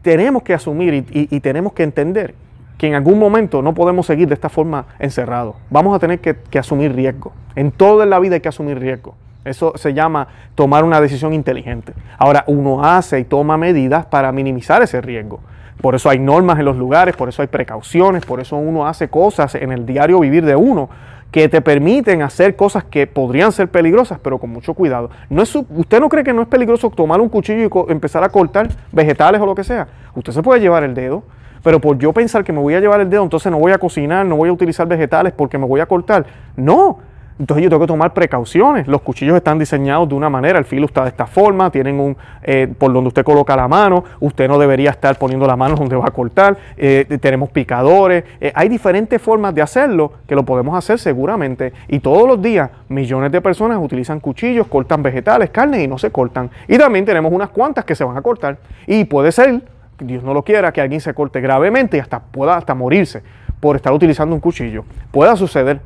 tenemos 0.00 0.42
que 0.42 0.54
asumir 0.54 1.04
y, 1.10 1.40
tenemos 1.40 1.72
que 1.72 1.82
entender 1.82 2.34
que 2.78 2.86
en 2.86 2.94
algún 2.94 3.18
momento 3.18 3.60
no 3.60 3.74
podemos 3.74 4.06
seguir 4.06 4.28
de 4.28 4.34
esta 4.34 4.48
forma 4.48 4.86
encerrados. 4.98 5.56
Vamos 5.68 5.94
a 5.94 5.98
tener 5.98 6.20
que, 6.20 6.36
que 6.36 6.58
asumir 6.58 6.94
riesgo. 6.94 7.32
En 7.56 7.72
toda 7.72 8.06
la 8.06 8.18
vida 8.20 8.36
hay 8.36 8.40
que 8.40 8.48
asumir 8.48 8.78
riesgo. 8.78 9.16
Eso 9.44 9.72
se 9.76 9.92
llama 9.92 10.28
tomar 10.54 10.84
una 10.84 11.00
decisión 11.00 11.32
inteligente. 11.32 11.92
Ahora, 12.16 12.44
uno 12.46 12.84
hace 12.84 13.18
y 13.20 13.24
toma 13.24 13.56
medidas 13.56 14.06
para 14.06 14.30
minimizar 14.32 14.82
ese 14.82 15.00
riesgo. 15.00 15.40
Por 15.80 15.94
eso 15.94 16.08
hay 16.08 16.18
normas 16.18 16.58
en 16.58 16.64
los 16.64 16.76
lugares, 16.76 17.16
por 17.16 17.28
eso 17.28 17.42
hay 17.42 17.48
precauciones, 17.48 18.24
por 18.24 18.40
eso 18.40 18.56
uno 18.56 18.86
hace 18.86 19.08
cosas 19.08 19.54
en 19.56 19.72
el 19.72 19.84
diario 19.84 20.20
vivir 20.20 20.44
de 20.44 20.56
uno 20.56 20.88
que 21.30 21.48
te 21.48 21.60
permiten 21.60 22.22
hacer 22.22 22.56
cosas 22.56 22.84
que 22.84 23.06
podrían 23.06 23.52
ser 23.52 23.68
peligrosas, 23.68 24.18
pero 24.22 24.38
con 24.38 24.50
mucho 24.50 24.74
cuidado. 24.74 25.10
No 25.28 25.42
es 25.42 25.54
¿Usted 25.54 26.00
no 26.00 26.08
cree 26.08 26.24
que 26.24 26.32
no 26.32 26.42
es 26.42 26.48
peligroso 26.48 26.90
tomar 26.90 27.20
un 27.20 27.28
cuchillo 27.28 27.86
y 27.88 27.92
empezar 27.92 28.24
a 28.24 28.28
cortar 28.28 28.68
vegetales 28.92 29.40
o 29.40 29.46
lo 29.46 29.54
que 29.54 29.64
sea? 29.64 29.88
Usted 30.14 30.32
se 30.32 30.42
puede 30.42 30.60
llevar 30.60 30.84
el 30.84 30.94
dedo, 30.94 31.24
pero 31.62 31.80
por 31.80 31.98
yo 31.98 32.12
pensar 32.12 32.44
que 32.44 32.52
me 32.52 32.60
voy 32.60 32.74
a 32.74 32.80
llevar 32.80 33.00
el 33.00 33.10
dedo, 33.10 33.22
entonces 33.22 33.50
no 33.50 33.58
voy 33.58 33.72
a 33.72 33.78
cocinar, 33.78 34.24
no 34.24 34.36
voy 34.36 34.48
a 34.48 34.52
utilizar 34.52 34.86
vegetales 34.86 35.32
porque 35.32 35.58
me 35.58 35.66
voy 35.66 35.80
a 35.80 35.86
cortar. 35.86 36.26
No, 36.56 36.98
entonces 37.38 37.64
yo 37.64 37.70
tengo 37.70 37.80
que 37.80 37.86
tomar 37.86 38.14
precauciones. 38.14 38.88
Los 38.88 39.02
cuchillos 39.02 39.36
están 39.36 39.58
diseñados 39.58 40.08
de 40.08 40.14
una 40.14 40.30
manera, 40.30 40.58
el 40.58 40.64
filo 40.64 40.86
está 40.86 41.02
de 41.02 41.10
esta 41.10 41.26
forma, 41.26 41.70
tienen 41.70 42.00
un, 42.00 42.16
eh, 42.42 42.72
por 42.78 42.92
donde 42.92 43.08
usted 43.08 43.24
coloca 43.24 43.54
la 43.54 43.68
mano, 43.68 44.04
usted 44.20 44.48
no 44.48 44.58
debería 44.58 44.90
estar 44.90 45.18
poniendo 45.18 45.46
la 45.46 45.56
mano 45.56 45.74
donde 45.78 45.96
va 45.96 46.06
a 46.06 46.10
cortar, 46.10 46.56
eh, 46.76 47.04
tenemos 47.20 47.50
picadores, 47.50 48.24
eh, 48.40 48.52
hay 48.54 48.68
diferentes 48.68 49.20
formas 49.20 49.54
de 49.54 49.62
hacerlo 49.62 50.12
que 50.26 50.34
lo 50.34 50.44
podemos 50.44 50.76
hacer 50.76 50.98
seguramente 50.98 51.72
y 51.88 52.00
todos 52.00 52.26
los 52.26 52.40
días 52.40 52.70
millones 52.88 53.30
de 53.32 53.40
personas 53.40 53.78
utilizan 53.80 54.20
cuchillos, 54.20 54.66
cortan 54.66 55.02
vegetales, 55.02 55.50
carne 55.50 55.82
y 55.82 55.88
no 55.88 55.98
se 55.98 56.10
cortan. 56.10 56.50
Y 56.68 56.78
también 56.78 57.04
tenemos 57.04 57.32
unas 57.32 57.50
cuantas 57.50 57.84
que 57.84 57.94
se 57.94 58.04
van 58.04 58.16
a 58.16 58.22
cortar 58.22 58.56
y 58.86 59.04
puede 59.04 59.30
ser, 59.30 59.62
Dios 59.98 60.22
no 60.22 60.32
lo 60.32 60.42
quiera, 60.42 60.72
que 60.72 60.80
alguien 60.80 61.00
se 61.00 61.12
corte 61.12 61.40
gravemente 61.40 61.98
y 61.98 62.00
hasta 62.00 62.20
pueda 62.20 62.56
hasta 62.56 62.74
morirse 62.74 63.22
por 63.60 63.76
estar 63.76 63.92
utilizando 63.92 64.34
un 64.34 64.40
cuchillo. 64.40 64.84
Pueda 65.10 65.36
suceder 65.36 65.80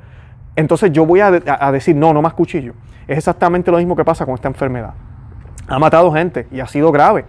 entonces 0.56 0.92
yo 0.92 1.06
voy 1.06 1.20
a, 1.20 1.30
decir, 1.72 1.96
no, 1.96 2.12
no 2.12 2.22
más 2.22 2.34
cuchillo. 2.34 2.74
Es 3.06 3.18
exactamente 3.18 3.70
lo 3.70 3.78
mismo 3.78 3.96
que 3.96 4.04
pasa 4.04 4.24
con 4.24 4.34
esta 4.34 4.48
enfermedad. 4.48 4.94
Ha 5.68 5.78
matado 5.78 6.12
gente 6.12 6.46
y 6.50 6.60
ha 6.60 6.66
sido 6.66 6.92
grave. 6.92 7.24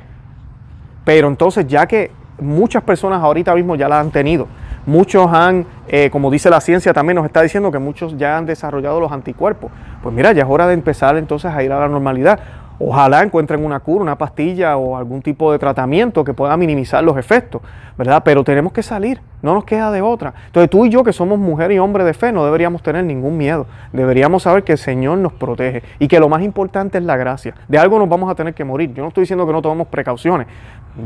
Pero 1.05 1.27
entonces 1.27 1.67
ya 1.67 1.85
que 1.85 2.11
muchas 2.39 2.83
personas 2.83 3.21
ahorita 3.21 3.53
mismo 3.55 3.75
ya 3.75 3.87
la 3.87 3.99
han 3.99 4.11
tenido, 4.11 4.47
muchos 4.85 5.31
han, 5.31 5.65
eh, 5.87 6.09
como 6.11 6.31
dice 6.31 6.49
la 6.49 6.59
ciencia 6.59 6.93
también 6.93 7.15
nos 7.15 7.25
está 7.25 7.41
diciendo 7.41 7.71
que 7.71 7.79
muchos 7.79 8.17
ya 8.17 8.37
han 8.37 8.45
desarrollado 8.45 8.99
los 8.99 9.11
anticuerpos. 9.11 9.71
Pues 10.01 10.13
mira, 10.13 10.31
ya 10.31 10.43
es 10.43 10.49
hora 10.49 10.67
de 10.67 10.73
empezar 10.73 11.17
entonces 11.17 11.51
a 11.51 11.63
ir 11.63 11.71
a 11.71 11.79
la 11.79 11.87
normalidad. 11.87 12.39
Ojalá 12.83 13.21
encuentren 13.21 13.63
una 13.63 13.79
cura, 13.79 14.01
una 14.01 14.17
pastilla 14.17 14.75
o 14.75 14.97
algún 14.97 15.21
tipo 15.21 15.51
de 15.51 15.59
tratamiento 15.59 16.23
que 16.23 16.33
pueda 16.33 16.57
minimizar 16.57 17.03
los 17.03 17.15
efectos, 17.15 17.61
¿verdad? 17.95 18.23
Pero 18.25 18.43
tenemos 18.43 18.73
que 18.73 18.81
salir, 18.81 19.21
no 19.43 19.53
nos 19.53 19.65
queda 19.65 19.91
de 19.91 20.01
otra. 20.01 20.33
Entonces 20.47 20.69
tú 20.69 20.85
y 20.85 20.89
yo 20.89 21.03
que 21.03 21.13
somos 21.13 21.37
mujer 21.37 21.71
y 21.71 21.77
hombre 21.77 22.03
de 22.03 22.15
fe 22.15 22.31
no 22.31 22.43
deberíamos 22.43 22.81
tener 22.81 23.03
ningún 23.03 23.37
miedo. 23.37 23.67
Deberíamos 23.93 24.43
saber 24.43 24.63
que 24.63 24.71
el 24.71 24.77
Señor 24.79 25.19
nos 25.19 25.33
protege 25.33 25.83
y 25.99 26.07
que 26.07 26.19
lo 26.19 26.27
más 26.27 26.41
importante 26.41 26.97
es 26.97 27.03
la 27.03 27.17
gracia. 27.17 27.53
De 27.67 27.77
algo 27.77 27.99
nos 27.99 28.09
vamos 28.09 28.31
a 28.31 28.35
tener 28.35 28.55
que 28.55 28.63
morir. 28.63 28.93
Yo 28.93 29.03
no 29.03 29.09
estoy 29.09 29.23
diciendo 29.23 29.45
que 29.45 29.53
no 29.53 29.61
tomemos 29.61 29.87
precauciones. 29.87 30.47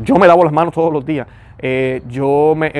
Yo 0.02 0.16
me 0.16 0.26
lavo 0.26 0.44
las 0.44 0.52
manos 0.52 0.72
todos 0.72 0.90
los 0.90 1.04
días. 1.04 1.26
Eh, 1.58 2.02
yo 2.08 2.54
me, 2.56 2.68
eh, 2.68 2.72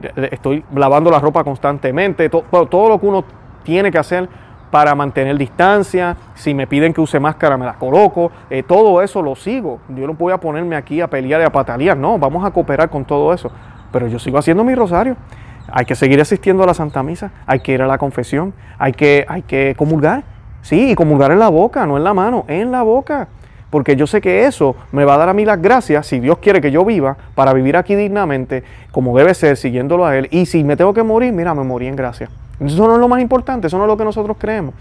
eh, 0.00 0.28
estoy 0.30 0.64
lavando 0.74 1.10
la 1.10 1.18
ropa 1.18 1.42
constantemente. 1.42 2.28
todo 2.28 2.88
lo 2.88 3.00
que 3.00 3.06
uno 3.06 3.24
tiene 3.64 3.90
que 3.90 3.98
hacer 3.98 4.28
para 4.74 4.96
mantener 4.96 5.38
distancia, 5.38 6.16
si 6.34 6.52
me 6.52 6.66
piden 6.66 6.92
que 6.92 7.00
use 7.00 7.20
máscara 7.20 7.56
me 7.56 7.64
la 7.64 7.74
coloco, 7.74 8.32
eh, 8.50 8.64
todo 8.64 9.02
eso 9.02 9.22
lo 9.22 9.36
sigo. 9.36 9.78
Yo 9.88 10.04
no 10.04 10.14
voy 10.14 10.32
a 10.32 10.38
ponerme 10.38 10.74
aquí 10.74 11.00
a 11.00 11.06
pelear 11.06 11.42
y 11.42 11.44
a 11.44 11.50
patalear, 11.50 11.96
no, 11.96 12.18
vamos 12.18 12.44
a 12.44 12.50
cooperar 12.50 12.90
con 12.90 13.04
todo 13.04 13.32
eso. 13.32 13.52
Pero 13.92 14.08
yo 14.08 14.18
sigo 14.18 14.36
haciendo 14.36 14.64
mi 14.64 14.74
rosario. 14.74 15.16
Hay 15.70 15.84
que 15.84 15.94
seguir 15.94 16.20
asistiendo 16.20 16.64
a 16.64 16.66
la 16.66 16.74
Santa 16.74 17.04
Misa, 17.04 17.30
hay 17.46 17.60
que 17.60 17.70
ir 17.70 17.82
a 17.82 17.86
la 17.86 17.98
confesión, 17.98 18.52
hay 18.76 18.90
que, 18.94 19.24
hay 19.28 19.42
que 19.42 19.76
comulgar. 19.78 20.24
Sí, 20.62 20.90
y 20.90 20.96
comulgar 20.96 21.30
en 21.30 21.38
la 21.38 21.50
boca, 21.50 21.86
no 21.86 21.96
en 21.96 22.02
la 22.02 22.12
mano, 22.12 22.44
en 22.48 22.72
la 22.72 22.82
boca. 22.82 23.28
Porque 23.70 23.94
yo 23.94 24.08
sé 24.08 24.20
que 24.20 24.44
eso 24.44 24.74
me 24.90 25.04
va 25.04 25.14
a 25.14 25.18
dar 25.18 25.28
a 25.28 25.34
mí 25.34 25.44
las 25.44 25.62
gracias, 25.62 26.08
si 26.08 26.18
Dios 26.18 26.38
quiere 26.38 26.60
que 26.60 26.72
yo 26.72 26.84
viva, 26.84 27.16
para 27.36 27.52
vivir 27.52 27.76
aquí 27.76 27.94
dignamente, 27.94 28.64
como 28.90 29.16
debe 29.16 29.34
ser, 29.34 29.56
siguiéndolo 29.56 30.04
a 30.04 30.18
Él. 30.18 30.26
Y 30.32 30.46
si 30.46 30.64
me 30.64 30.76
tengo 30.76 30.92
que 30.92 31.04
morir, 31.04 31.32
mira, 31.32 31.54
me 31.54 31.62
morí 31.62 31.86
en 31.86 31.94
gracia. 31.94 32.28
Eso 32.60 32.86
no 32.86 32.94
es 32.94 33.00
lo 33.00 33.08
más 33.08 33.20
importante, 33.20 33.66
eso 33.66 33.78
no 33.78 33.84
es 33.84 33.88
lo 33.88 33.96
que 33.96 34.04
nosotros 34.04 34.36
creemos. 34.38 34.74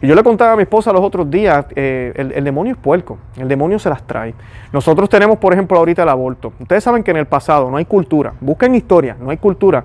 Y 0.00 0.06
yo 0.06 0.14
le 0.14 0.22
contaba 0.22 0.52
a 0.52 0.56
mi 0.56 0.62
esposa 0.62 0.92
los 0.92 1.02
otros 1.02 1.28
días, 1.28 1.66
eh, 1.74 2.12
el, 2.14 2.44
demonio 2.44 2.74
es 2.74 2.78
puerco, 2.78 3.18
el 3.36 3.48
demonio 3.48 3.78
se 3.78 3.90
las 3.90 4.02
trae. 4.06 4.32
Nosotros 4.72 5.08
tenemos, 5.08 5.38
por 5.38 5.52
ejemplo, 5.52 5.76
ahorita 5.76 6.04
el 6.04 6.08
aborto. 6.08 6.52
Ustedes 6.60 6.84
saben 6.84 7.02
que 7.02 7.10
en 7.10 7.16
el 7.16 7.26
pasado 7.26 7.68
no 7.70 7.76
hay 7.76 7.84
cultura, 7.84 8.32
busquen 8.40 8.76
historia, 8.76 9.16
no 9.20 9.30
hay 9.30 9.38
cultura 9.38 9.84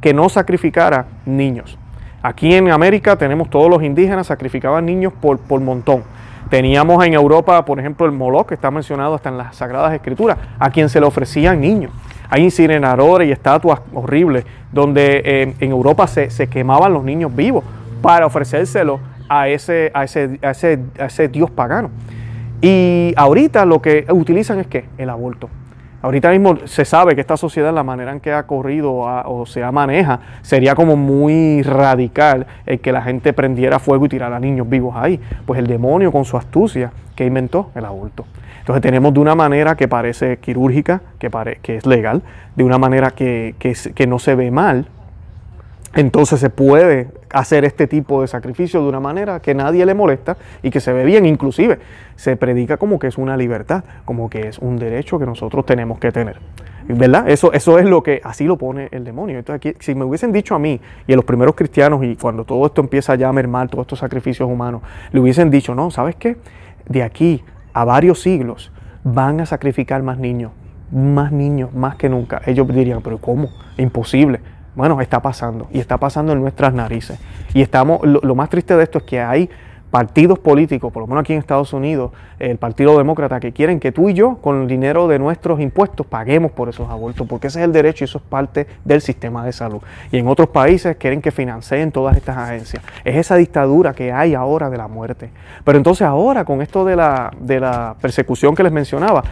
que 0.00 0.14
no 0.14 0.28
sacrificara 0.28 1.06
niños. 1.26 1.76
Aquí 2.22 2.54
en 2.54 2.70
América 2.70 3.16
tenemos 3.16 3.50
todos 3.50 3.68
los 3.68 3.82
indígenas 3.82 4.28
sacrificaban 4.28 4.86
niños 4.86 5.12
por, 5.12 5.38
por 5.38 5.60
montón. 5.60 6.04
Teníamos 6.50 7.04
en 7.04 7.14
Europa, 7.14 7.64
por 7.64 7.78
ejemplo, 7.80 8.06
el 8.06 8.12
Moloch, 8.12 8.46
que 8.46 8.54
está 8.54 8.70
mencionado 8.70 9.14
hasta 9.14 9.28
en 9.28 9.38
las 9.38 9.56
Sagradas 9.56 9.92
Escrituras, 9.92 10.38
a 10.58 10.70
quien 10.70 10.88
se 10.88 11.00
le 11.00 11.06
ofrecían 11.06 11.60
niños. 11.60 11.92
Hay 12.30 12.42
incineradores 12.42 13.28
y 13.28 13.32
estatuas 13.32 13.80
horribles 13.94 14.44
donde 14.72 15.22
eh, 15.24 15.54
en 15.58 15.70
Europa 15.70 16.06
se, 16.06 16.48
quemaban 16.48 16.92
los 16.92 17.04
niños 17.04 17.34
vivos 17.34 17.64
para 18.02 18.26
ofrecérselo 18.26 19.00
a 19.28 19.48
ese, 19.48 19.90
a 19.94 20.04
ese, 20.04 20.38
a 20.42 20.50
ese, 20.50 20.78
a 20.98 21.06
ese 21.06 21.28
dios 21.28 21.50
pagano. 21.50 21.90
Y 22.60 23.14
ahorita 23.16 23.64
lo 23.64 23.80
que 23.80 24.06
utilizan 24.10 24.58
es 24.58 24.66
que 24.66 24.84
el 24.98 25.10
aborto. 25.10 25.48
Ahorita 26.00 26.30
mismo 26.30 26.58
se 26.66 26.84
sabe 26.84 27.16
que 27.16 27.20
esta 27.20 27.36
sociedad, 27.36 27.74
la 27.74 27.82
manera 27.82 28.12
en 28.12 28.20
que 28.20 28.32
ha 28.32 28.44
corrido 28.44 28.94
o 28.94 29.46
se 29.46 29.68
maneja, 29.72 30.20
sería 30.42 30.76
como 30.76 30.94
muy 30.94 31.62
radical 31.62 32.46
el 32.66 32.78
que 32.78 32.92
la 32.92 33.02
gente 33.02 33.32
prendiera 33.32 33.80
fuego 33.80 34.06
y 34.06 34.08
tirara 34.08 34.38
niños 34.38 34.68
vivos 34.68 34.94
ahí. 34.96 35.20
Pues 35.44 35.58
el 35.58 35.66
demonio 35.66 36.12
con 36.12 36.24
su 36.24 36.36
astucia 36.36 36.92
que 37.16 37.26
inventó 37.26 37.72
el 37.74 37.84
aborto. 37.84 38.26
Entonces 38.68 38.82
tenemos 38.82 39.14
de 39.14 39.20
una 39.20 39.34
manera 39.34 39.76
que 39.78 39.88
parece 39.88 40.36
quirúrgica, 40.36 41.00
que, 41.18 41.30
que 41.62 41.76
es 41.76 41.86
legal, 41.86 42.20
de 42.54 42.64
una 42.64 42.76
manera 42.76 43.12
que, 43.12 43.54
que 43.58 44.06
no 44.06 44.18
se 44.18 44.34
ve 44.34 44.50
mal, 44.50 44.88
entonces 45.94 46.38
se 46.38 46.50
puede 46.50 47.08
hacer 47.30 47.64
este 47.64 47.86
tipo 47.86 48.20
de 48.20 48.28
sacrificio 48.28 48.82
de 48.82 48.88
una 48.90 49.00
manera 49.00 49.40
que 49.40 49.54
nadie 49.54 49.86
le 49.86 49.94
molesta 49.94 50.36
y 50.62 50.68
que 50.68 50.80
se 50.80 50.92
ve 50.92 51.06
bien. 51.06 51.24
Inclusive 51.24 51.78
se 52.14 52.36
predica 52.36 52.76
como 52.76 52.98
que 52.98 53.06
es 53.06 53.16
una 53.16 53.38
libertad, 53.38 53.84
como 54.04 54.28
que 54.28 54.48
es 54.48 54.58
un 54.58 54.76
derecho 54.76 55.18
que 55.18 55.24
nosotros 55.24 55.64
tenemos 55.64 55.98
que 55.98 56.12
tener. 56.12 56.38
¿Verdad? 56.88 57.26
Eso, 57.26 57.54
eso 57.54 57.78
es 57.78 57.86
lo 57.86 58.02
que 58.02 58.20
así 58.22 58.44
lo 58.44 58.58
pone 58.58 58.88
el 58.90 59.02
demonio. 59.02 59.38
Entonces, 59.38 59.72
aquí, 59.72 59.78
si 59.82 59.94
me 59.94 60.04
hubiesen 60.04 60.30
dicho 60.30 60.54
a 60.54 60.58
mí 60.58 60.78
y 61.06 61.14
a 61.14 61.16
los 61.16 61.24
primeros 61.24 61.54
cristianos, 61.54 62.04
y 62.04 62.16
cuando 62.16 62.44
todo 62.44 62.66
esto 62.66 62.82
empieza 62.82 63.14
ya 63.14 63.30
a 63.30 63.32
mermar, 63.32 63.70
todos 63.70 63.84
estos 63.84 64.00
sacrificios 64.00 64.46
humanos, 64.46 64.82
le 65.10 65.20
hubiesen 65.20 65.48
dicho, 65.48 65.74
no, 65.74 65.90
¿sabes 65.90 66.16
qué? 66.16 66.36
De 66.86 67.02
aquí 67.02 67.42
a 67.78 67.84
varios 67.84 68.20
siglos 68.20 68.72
van 69.04 69.40
a 69.40 69.46
sacrificar 69.46 70.02
más 70.02 70.18
niños, 70.18 70.50
más 70.90 71.30
niños, 71.30 71.72
más 71.72 71.94
que 71.94 72.08
nunca. 72.08 72.42
Ellos 72.44 72.66
dirían, 72.66 73.02
pero 73.02 73.18
¿cómo? 73.18 73.50
Imposible. 73.76 74.40
Bueno, 74.74 75.00
está 75.00 75.22
pasando 75.22 75.68
y 75.72 75.78
está 75.78 75.96
pasando 75.96 76.32
en 76.32 76.40
nuestras 76.40 76.74
narices. 76.74 77.20
Y 77.54 77.62
estamos, 77.62 78.00
lo, 78.04 78.34
más 78.34 78.50
triste 78.50 78.76
de 78.76 78.82
esto 78.82 78.98
es 78.98 79.04
que 79.04 79.20
hay 79.20 79.48
partidos 79.90 80.38
políticos, 80.38 80.92
por 80.92 81.02
lo 81.02 81.06
menos 81.06 81.22
aquí 81.22 81.32
en 81.32 81.38
Estados 81.38 81.72
Unidos, 81.72 82.12
el 82.38 82.58
Partido 82.58 82.96
Demócrata, 82.98 83.40
que 83.40 83.52
quieren 83.52 83.80
que 83.80 83.90
tú 83.90 84.08
y 84.08 84.14
yo, 84.14 84.36
con 84.36 84.62
el 84.62 84.68
dinero 84.68 85.08
de 85.08 85.18
nuestros 85.18 85.60
impuestos, 85.60 86.06
paguemos 86.06 86.52
por 86.52 86.68
esos 86.68 86.88
abortos, 86.90 87.26
porque 87.26 87.46
ese 87.46 87.60
es 87.60 87.64
el 87.64 87.72
derecho 87.72 88.04
y 88.04 88.06
eso 88.06 88.18
es 88.18 88.24
parte 88.24 88.66
del 88.84 89.00
sistema 89.00 89.44
de 89.44 89.52
salud. 89.52 89.80
Y 90.12 90.18
en 90.18 90.28
otros 90.28 90.48
países 90.48 90.96
quieren 90.96 91.22
que 91.22 91.30
financien 91.30 91.90
todas 91.90 92.16
estas 92.16 92.36
agencias. 92.36 92.82
Es 93.04 93.16
esa 93.16 93.36
dictadura 93.36 93.94
que 93.94 94.12
hay 94.12 94.34
ahora 94.34 94.68
de 94.68 94.76
la 94.76 94.88
muerte. 94.88 95.30
Pero 95.64 95.78
entonces 95.78 96.06
ahora, 96.06 96.44
con 96.44 96.60
esto 96.60 96.84
de 96.84 96.96
la, 96.96 97.32
de 97.40 97.60
la 97.60 97.96
persecución 98.00 98.54
que 98.54 98.62
les 98.62 98.72
mencionaba, 98.72 99.24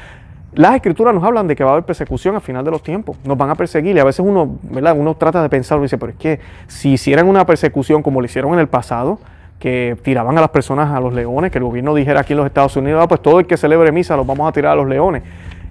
las 0.55 0.75
escrituras 0.75 1.15
nos 1.15 1.23
hablan 1.23 1.47
de 1.47 1.55
que 1.55 1.63
va 1.63 1.71
a 1.71 1.73
haber 1.75 1.85
persecución 1.85 2.35
al 2.35 2.41
final 2.41 2.65
de 2.65 2.71
los 2.71 2.83
tiempos, 2.83 3.19
nos 3.25 3.37
van 3.37 3.51
a 3.51 3.55
perseguir 3.57 3.95
y 3.95 3.99
a 3.99 4.05
veces 4.05 4.21
uno, 4.21 4.57
¿verdad? 4.63 4.97
uno 4.97 5.15
trata 5.15 5.43
de 5.43 5.51
pensar 5.51 5.79
y 5.79 5.83
dice, 5.83 5.99
pero 5.99 6.13
es 6.13 6.19
que 6.19 6.41
si 6.67 6.93
hicieran 6.93 7.29
una 7.29 7.45
persecución 7.45 8.03
como 8.03 8.23
lo 8.23 8.25
hicieron 8.25 8.55
en 8.55 8.61
el 8.61 8.67
pasado, 8.67 9.19
que 9.59 9.97
tiraban 10.03 10.37
a 10.37 10.41
las 10.41 10.51
personas 10.51 10.91
a 10.93 11.01
los 11.01 11.15
leones, 11.15 11.51
que 11.51 11.59
el 11.59 11.65
gobierno 11.65 11.95
dijera 11.95 12.21
aquí 12.21 12.33
en 12.33 12.39
los 12.39 12.47
Estados 12.47 12.77
Unidos, 12.77 13.01
ah, 13.03 13.09
pues 13.09 13.23
todo 13.23 13.41
el 13.41 13.47
que 13.47 13.57
celebre 13.57 13.91
misa 13.93 14.17
los 14.17 14.27
vamos 14.27 14.49
a 14.49 14.53
tirar 14.53 14.73
a 14.73 14.77
los 14.77 14.89
leones. 14.89 15.23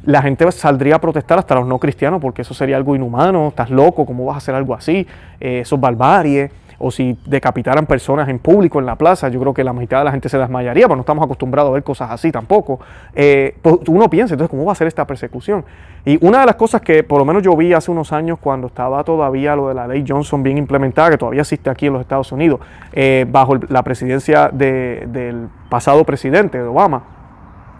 La 0.06 0.22
gente 0.22 0.52
saldría 0.52 0.96
a 0.96 1.02
protestar 1.02 1.40
hasta 1.40 1.56
los 1.56 1.68
no 1.68 1.80
cristianos 1.80 2.22
porque 2.22 2.44
eso 2.44 2.54
sería 2.54 2.78
algo 2.78 2.96
inhumano, 2.96 3.48
estás 3.50 3.70
loco, 3.70 4.06
¿cómo 4.06 4.26
vas 4.26 4.36
a 4.36 4.38
hacer 4.38 4.56
algo 4.56 4.74
así? 4.74 5.08
Eh, 5.40 5.60
eso 5.62 5.76
es 5.76 5.82
barbarie. 5.82 6.52
O 6.80 6.92
si 6.92 7.18
decapitaran 7.26 7.86
personas 7.86 8.30
en 8.30 8.40
público 8.40 8.80
en 8.80 8.86
la 8.86 8.96
plaza, 8.96 9.30
yo 9.30 9.40
creo 9.40 9.54
que 9.54 9.64
la 9.64 9.74
mitad 9.74 10.00
de 10.00 10.06
la 10.06 10.12
gente 10.12 10.30
se 10.30 10.38
desmayaría, 10.38 10.86
pero 10.86 10.96
no 10.96 11.02
estamos 11.02 11.24
acostumbrados 11.24 11.70
a 11.70 11.74
ver 11.74 11.84
cosas 11.84 12.12
así 12.12 12.32
tampoco. 12.32 12.80
Eh, 13.14 13.56
pues 13.62 13.78
uno 13.88 14.10
piensa, 14.10 14.34
entonces, 14.34 14.52
¿cómo 14.52 14.66
va 14.66 14.74
a 14.74 14.76
ser 14.76 14.88
esta 14.88 15.06
persecución? 15.06 15.66
Y 16.06 16.24
una 16.26 16.42
de 16.42 16.46
las 16.46 16.56
cosas 16.56 16.82
que 16.82 17.04
por 17.04 17.20
lo 17.20 17.26
menos 17.26 17.44
yo 17.44 17.56
vi 17.56 17.74
hace 17.74 17.92
unos 17.92 18.12
años 18.14 18.38
cuando 18.40 18.68
estaba 18.68 19.04
todavía 19.04 19.56
lo 19.56 19.70
de 19.70 19.74
la 19.74 19.88
ley 19.88 20.04
Johnson 20.08 20.44
bien 20.44 20.58
implementada, 20.58 21.12
que 21.12 21.18
todavía 21.18 21.42
existe 21.42 21.70
aquí 21.70 21.88
en 21.88 21.94
los 21.94 22.02
Estados 22.02 22.32
Unidos, 22.32 22.60
eh, 22.94 23.26
bajo 23.30 23.56
la 23.70 23.84
presidencia 23.84 24.50
del 24.50 25.50
pasado 25.70 26.04
presidente, 26.04 26.58
de 26.58 26.66
Obama, 26.66 27.04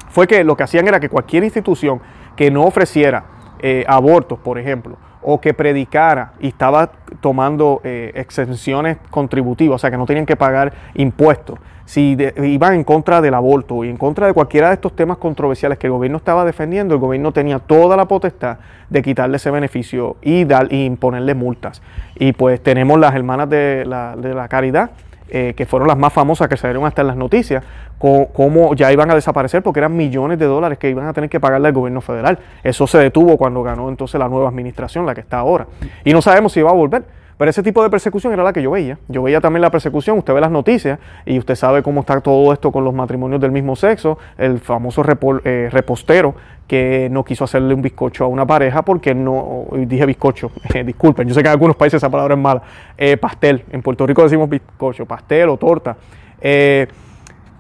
fue 0.10 0.28
que 0.28 0.44
lo 0.44 0.56
que 0.56 0.64
hacían 0.64 0.88
era 0.88 1.00
que 1.00 1.10
cualquier 1.10 1.44
institución 1.44 2.00
que 2.36 2.50
no 2.50 2.64
ofreciera 2.64 3.26
eh, 3.60 3.84
abortos, 3.88 4.40
por 4.40 4.58
ejemplo, 4.58 4.98
o 5.28 5.42
que 5.42 5.56
predicara 5.56 6.34
y 6.40 6.50
estaba 6.50 6.92
tomando 7.20 7.82
eh, 7.84 8.12
exenciones 8.14 8.98
contributivas, 9.10 9.76
o 9.76 9.80
sea 9.80 9.90
que 9.90 9.98
no 9.98 10.06
tenían 10.06 10.28
que 10.28 10.36
pagar 10.36 10.72
impuestos, 10.94 11.58
si 11.86 12.18
iban 12.38 12.74
en 12.74 12.84
contra 12.84 13.22
del 13.22 13.34
aborto 13.34 13.84
y 13.84 13.90
en 13.90 13.98
contra 13.98 14.28
de 14.28 14.34
cualquiera 14.34 14.70
de 14.70 14.76
estos 14.76 14.96
temas 14.96 15.18
controversiales 15.18 15.78
que 15.78 15.88
el 15.88 15.94
gobierno 15.94 16.18
estaba 16.18 16.46
defendiendo, 16.46 16.96
el 16.96 17.00
gobierno 17.00 17.32
tenía 17.32 17.60
toda 17.60 17.98
la 17.98 18.06
potestad 18.06 18.58
de 18.90 19.02
quitarle 19.02 19.38
ese 19.38 19.52
beneficio 19.52 20.18
y, 20.22 20.46
dar, 20.46 20.72
y 20.72 20.86
imponerle 20.86 21.36
multas. 21.36 21.82
Y 22.16 22.34
pues 22.34 22.62
tenemos 22.62 23.00
las 23.00 23.14
hermanas 23.16 23.50
de 23.50 23.84
la, 23.86 24.16
de 24.16 24.34
la 24.34 24.48
caridad 24.48 24.92
eh, 25.30 25.54
que 25.56 25.66
fueron 25.66 25.88
las 25.88 25.98
más 25.98 26.14
famosas 26.14 26.48
que 26.48 26.58
salieron 26.58 26.86
hasta 26.86 27.02
en 27.02 27.08
las 27.08 27.18
noticias, 27.18 27.64
cómo 27.98 28.76
ya 28.76 28.92
iban 28.92 29.10
a 29.10 29.16
desaparecer 29.16 29.64
porque 29.64 29.80
eran 29.80 29.96
millones 29.96 30.38
de 30.38 30.46
dólares 30.46 30.78
que 30.78 30.90
iban 30.90 31.08
a 31.08 31.14
tener 31.14 31.30
que 31.30 31.40
pagarle 31.40 31.70
al 31.70 31.74
gobierno 31.74 32.02
federal. 32.02 32.38
Eso 32.64 32.86
se 32.86 33.00
detuvo 33.00 33.38
cuando 33.38 33.64
ganó 33.64 33.90
entonces 33.90 34.20
la 34.20 34.30
nueva 34.30 34.50
administración, 34.50 35.06
la 35.06 35.16
que 35.16 35.22
está 35.22 35.40
ahora. 35.40 35.68
Y 36.04 36.14
no 36.14 36.22
sabemos 36.22 36.52
si 36.52 36.62
va 36.62 36.70
a 36.70 36.74
volver. 36.74 37.04
Pero 37.38 37.50
ese 37.50 37.62
tipo 37.62 37.84
de 37.84 37.90
persecución 37.90 38.32
era 38.34 38.44
la 38.44 38.54
que 38.54 38.62
yo 38.62 38.72
veía. 38.72 38.98
Yo 39.08 39.24
veía 39.24 39.42
también 39.42 39.62
la 39.62 39.70
persecución, 39.70 40.18
usted 40.18 40.34
ve 40.34 40.42
las 40.42 40.52
noticias 40.52 41.00
y 41.26 41.38
usted 41.38 41.56
sabe 41.56 41.84
cómo 41.84 42.02
está 42.02 42.22
todo 42.22 42.54
esto 42.54 42.72
con 42.72 42.84
los 42.84 42.94
matrimonios 42.94 43.42
del 43.42 43.52
mismo 43.52 43.76
sexo, 43.76 44.18
el 44.38 44.60
famoso 44.60 45.04
eh, 45.44 45.70
repostero 45.72 46.36
que 46.68 47.10
no 47.12 47.24
quiso 47.24 47.44
hacerle 47.44 47.74
un 47.74 47.82
bizcocho 47.82 48.24
a 48.24 48.28
una 48.28 48.46
pareja 48.46 48.84
porque 48.84 49.14
no, 49.14 49.66
dije 49.86 50.06
bizcocho, 50.06 50.52
disculpen, 50.86 51.28
yo 51.28 51.34
sé 51.34 51.42
que 51.42 51.48
en 51.48 51.54
algunos 51.54 51.76
países 51.76 51.98
esa 51.98 52.10
palabra 52.10 52.36
es 52.36 52.40
mala, 52.40 52.62
eh, 52.98 53.18
pastel, 53.18 53.64
en 53.70 53.82
Puerto 53.82 54.08
Rico 54.08 54.24
decimos 54.24 54.50
bizcocho, 54.50 55.06
pastel 55.06 55.50
o 55.50 55.58
torta. 55.58 55.98
Eh, 56.42 56.88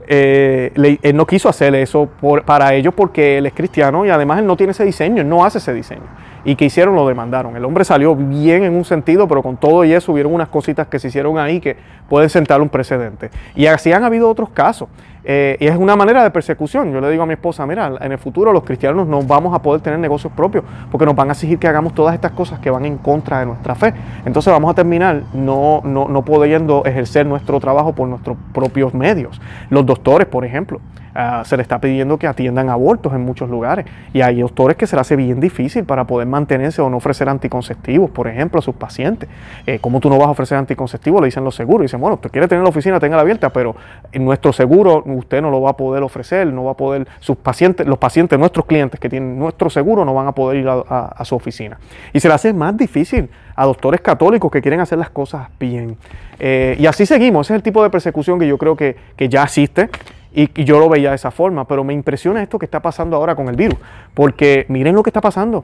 él 0.08 1.16
no 1.16 1.26
quiso 1.26 1.50
hacer 1.50 1.76
eso 1.76 2.10
para 2.46 2.74
ellos 2.74 2.94
porque 2.96 3.38
él 3.38 3.46
es 3.46 3.54
cristiano 3.54 4.06
y 4.06 4.10
además 4.10 4.40
él 4.40 4.46
no 4.46 4.56
tiene 4.56 4.72
ese 4.72 4.86
diseño, 4.86 5.22
él 5.22 5.30
no 5.30 5.46
hace 5.46 5.58
ese 5.58 5.74
diseño 5.74 6.04
y 6.46 6.56
que 6.56 6.66
hicieron 6.66 6.96
lo 6.96 7.08
demandaron. 7.08 7.58
El 7.58 7.66
hombre 7.66 7.84
salió 7.84 8.16
bien 8.16 8.64
en 8.64 8.76
un 8.76 8.86
sentido, 8.86 9.28
pero 9.28 9.42
con 9.42 9.58
todo 9.58 9.84
y 9.84 9.92
eso 9.92 10.14
hubieron 10.14 10.34
unas 10.34 10.48
cositas 10.48 10.88
que 10.88 11.00
se 11.00 11.08
hicieron 11.08 11.40
ahí 11.40 11.60
que 11.60 11.76
pueden 12.08 12.30
sentar 12.30 12.62
un 12.62 12.70
precedente. 12.70 13.32
Y 13.56 13.66
así 13.66 13.92
han 13.92 14.04
habido 14.04 14.30
otros 14.30 14.50
casos. 14.52 14.88
Eh, 15.28 15.58
y 15.60 15.66
es 15.66 15.76
una 15.76 15.96
manera 15.96 16.24
de 16.24 16.30
persecución. 16.30 16.94
Yo 16.94 17.02
le 17.02 17.10
digo 17.10 17.24
a 17.24 17.26
mi 17.26 17.34
esposa, 17.34 17.66
mira, 17.66 17.92
en 18.00 18.12
el 18.12 18.18
futuro 18.20 18.54
los 18.54 18.64
cristianos 18.64 19.08
no 19.08 19.24
vamos 19.24 19.56
a 19.56 19.62
poder 19.62 19.82
tener 19.82 19.98
negocios 19.98 20.32
propios 20.34 20.64
porque 20.92 21.06
nos 21.06 21.16
van 21.16 21.30
a 21.30 21.32
exigir 21.32 21.58
que 21.58 21.68
hagamos 21.68 21.96
todas 21.96 22.14
estas 22.14 22.32
cosas 22.32 22.60
que 22.60 22.70
van 22.70 22.86
en 22.86 22.98
contra 22.98 23.40
de 23.40 23.48
nuestra 23.48 23.74
fe. 23.74 23.94
Entonces 24.24 24.54
vamos 24.54 24.70
a 24.70 24.76
terminar 24.76 25.24
no, 25.34 25.82
no, 25.84 26.08
no 26.08 26.24
pudiendo 26.24 26.86
ejercer 26.86 27.26
nuestro 27.26 27.60
trabajo 27.60 27.94
por 27.94 28.08
nuestros 28.08 28.38
propios 28.54 28.94
medios. 28.94 29.42
Los 29.70 29.86
doctores, 29.86 30.28
por 30.28 30.46
ejemplo. 30.46 30.80
Ah, 31.18 31.44
se 31.46 31.56
le 31.56 31.64
está 31.64 31.80
pidiendo 31.80 32.20
que 32.20 32.28
atiendan 32.28 32.70
abortos 32.70 33.14
en 33.14 33.22
muchos 33.22 33.50
lugares. 33.50 33.86
Y 34.12 34.20
hay 34.20 34.42
doctores 34.42 34.76
que 34.76 34.86
se 34.86 34.98
le 34.98 35.00
hace 35.00 35.16
bien 35.16 35.40
difícil 35.40 35.86
para 35.86 36.04
poder 36.04 36.28
mantenerse 36.28 36.82
o 36.82 36.90
no 36.90 36.98
ofrecer 36.98 37.30
anticonceptivos, 37.30 38.12
por 38.12 38.28
ejemplo, 38.28 38.60
a 38.60 38.62
sus 38.62 38.76
pacientes. 38.76 39.30
Eh, 39.66 39.80
¿Cómo 39.80 40.02
tú 40.02 40.10
no 40.10 40.18
vas 40.18 40.28
a 40.28 40.32
ofrecer 40.32 40.58
anticonceptivos? 40.58 41.22
Le 41.22 41.28
dicen 41.28 41.46
los 41.46 41.56
seguros. 41.56 41.84
Dicen, 41.84 42.02
bueno, 42.02 42.16
usted 42.16 42.30
quiere 42.32 42.50
tener 42.50 42.64
la 42.66 42.70
oficina, 42.70 43.00
tenga 43.00 43.18
abierta, 43.18 43.50
pero 43.50 43.78
en 44.12 44.26
nuestro 44.26 44.52
seguro 44.52 45.04
usted 45.06 45.42
no 45.42 45.50
lo 45.52 45.62
va 45.62 45.70
a 45.70 45.78
poder 45.78 46.04
ofrecer, 46.04 46.48
no 46.48 46.66
va 46.66 46.72
a 46.72 46.78
poder, 46.78 47.08
sus 47.22 47.38
pacientes, 47.38 47.88
los 47.88 47.98
pacientes, 47.98 48.38
nuestros 48.38 48.66
clientes 48.66 49.00
que 49.00 49.08
tienen 49.08 49.40
nuestro 49.40 49.70
seguro 49.70 50.04
no 50.04 50.14
van 50.14 50.28
a 50.28 50.34
poder 50.34 50.58
ir 50.58 50.68
a, 50.68 51.24
su 51.24 51.36
oficina. 51.36 51.80
Y 52.12 52.20
se 52.20 52.28
le 52.28 52.34
hace 52.34 52.52
más 52.52 52.76
difícil 52.76 53.30
a 53.56 53.66
doctores 53.66 54.02
católicos 54.02 54.52
que 54.52 54.62
quieren 54.62 54.82
hacer 54.82 54.98
las 54.98 55.12
cosas 55.12 55.48
bien. 55.58 55.96
Eh, 56.40 56.76
y 56.78 56.86
así 56.88 57.06
seguimos. 57.06 57.48
Ese 57.48 57.54
es 57.54 57.56
el 57.56 57.64
tipo 57.64 57.82
de 57.82 57.90
persecución 57.90 58.38
que 58.38 58.48
yo 58.48 58.58
creo 58.58 58.76
que, 58.76 58.98
que 59.16 59.30
ya 59.30 59.44
existe. 59.44 59.90
Y, 60.36 60.66
yo 60.66 60.80
lo 60.80 60.90
veía 60.90 61.12
de 61.12 61.16
esa 61.16 61.32
forma, 61.32 61.66
pero 61.66 61.84
me 61.86 61.94
impresiona 61.94 62.44
esto 62.44 62.60
que 62.60 62.66
está 62.66 62.82
pasando 62.82 63.16
ahora 63.16 63.36
con 63.36 63.48
el 63.48 63.56
virus, 63.56 63.80
porque 64.14 64.66
miren 64.68 64.94
lo 64.94 65.02
que 65.02 65.10
está 65.10 65.22
pasando. 65.22 65.64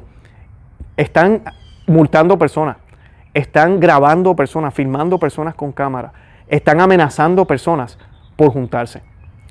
Están 0.96 1.42
multando 1.88 2.40
personas, 2.40 2.78
están 3.34 3.82
grabando 3.82 4.34
personas, 4.36 4.74
filmando 4.74 5.20
personas 5.20 5.56
con 5.56 5.74
cámara, 5.74 6.14
están 6.48 6.80
amenazando 6.80 7.46
personas 7.46 8.00
por 8.38 8.52
juntarse. 8.54 9.02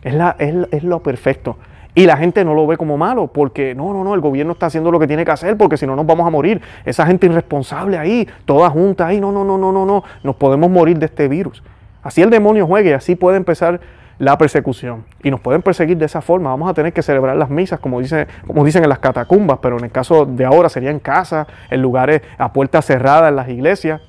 Es, 0.03 0.15
la, 0.15 0.37
es, 0.39 0.83
lo 0.83 1.03
perfecto. 1.03 1.59
Y 1.95 2.07
la 2.07 2.17
gente 2.17 2.43
no 2.45 2.55
lo 2.55 2.67
ve 2.67 2.79
como 2.79 2.97
malo, 2.97 3.27
porque 3.27 3.75
no, 3.75 3.93
no, 3.93 4.03
no, 4.03 4.15
el 4.15 4.21
gobierno 4.23 4.53
está 4.53 4.67
haciendo 4.67 4.91
lo 4.91 4.99
que 4.99 5.07
tiene 5.07 5.25
que 5.27 5.33
hacer, 5.33 5.59
porque 5.59 5.77
si 5.77 5.87
no 5.87 5.97
nos 5.97 6.07
vamos 6.07 6.27
a 6.27 6.31
morir. 6.31 6.63
Esa 6.87 7.05
gente 7.05 7.27
irresponsable 7.27 7.99
ahí, 7.99 8.27
toda 8.47 8.71
junta 8.71 9.09
ahí, 9.09 9.21
no, 9.21 9.33
no, 9.33 9.45
no, 9.45 9.59
no, 9.59 9.71
no, 9.71 9.85
no, 9.85 10.05
nos 10.23 10.37
podemos 10.37 10.71
morir 10.71 10.99
de 10.99 11.07
este 11.07 11.29
virus. 11.29 11.63
Así 12.03 12.23
el 12.23 12.31
demonio 12.31 12.67
juegue, 12.67 12.95
así 12.95 13.17
puede 13.17 13.37
empezar 13.37 13.81
la 14.21 14.37
persecución. 14.37 15.05
Y 15.23 15.31
nos 15.31 15.41
pueden 15.41 15.63
perseguir 15.63 15.97
de 15.97 16.05
esa 16.05 16.21
forma. 16.21 16.51
Vamos 16.51 16.71
a 16.71 16.75
tener 16.75 16.93
que 16.93 17.03
celebrar 17.03 17.37
las 17.37 17.49
misas, 17.49 17.81
como, 17.81 18.01
dice, 18.01 18.29
como 18.47 18.65
dicen 18.65 18.83
en 18.83 18.91
las 18.91 18.99
catacumbas, 18.99 19.59
pero 19.63 19.79
en 19.79 19.85
el 19.85 19.91
caso 19.91 20.27
de 20.27 20.45
ahora 20.45 20.69
sería 20.69 20.91
en 20.91 21.01
casa, 21.01 21.47
en 21.71 21.81
lugares 21.81 22.21
a 22.37 22.53
puertas 22.53 22.85
cerradas 22.85 23.31
en 23.31 23.37
las 23.37 23.49
iglesias. 23.49 24.03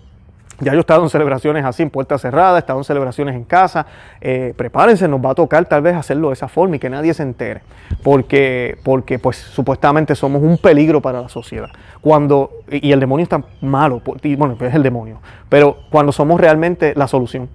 Ya 0.59 0.73
yo 0.73 0.79
he 0.79 0.81
estado 0.81 1.01
en 1.01 1.09
celebraciones 1.09 1.63
así, 1.63 1.81
en 1.81 1.89
puertas 1.89 2.21
cerradas, 2.21 2.57
he 2.57 2.59
estado 2.59 2.79
en 2.79 2.83
celebraciones 2.83 3.35
en 3.35 3.45
casa. 3.45 3.85
Eh, 4.19 4.53
prepárense, 4.57 5.07
nos 5.07 5.21
va 5.25 5.31
a 5.31 5.35
tocar 5.35 5.63
tal 5.65 5.81
vez 5.81 5.95
hacerlo 5.95 6.27
de 6.27 6.33
esa 6.33 6.49
forma 6.49 6.75
y 6.75 6.79
que 6.79 6.89
nadie 6.89 7.13
se 7.13 7.23
entere. 7.23 7.61
Porque, 8.03 8.77
porque 8.83 9.17
pues 9.17 9.37
supuestamente 9.37 10.13
somos 10.13 10.43
un 10.43 10.57
peligro 10.57 11.01
para 11.01 11.21
la 11.21 11.29
sociedad. 11.29 11.69
Cuando, 12.01 12.51
y 12.69 12.91
el 12.91 12.99
demonio 12.99 13.23
está 13.23 13.41
malo, 13.61 14.01
bueno, 14.37 14.57
es 14.59 14.75
el 14.75 14.83
demonio, 14.83 15.21
pero 15.47 15.77
cuando 15.89 16.11
somos 16.11 16.39
realmente 16.39 16.93
la 16.97 17.07
solución. 17.07 17.49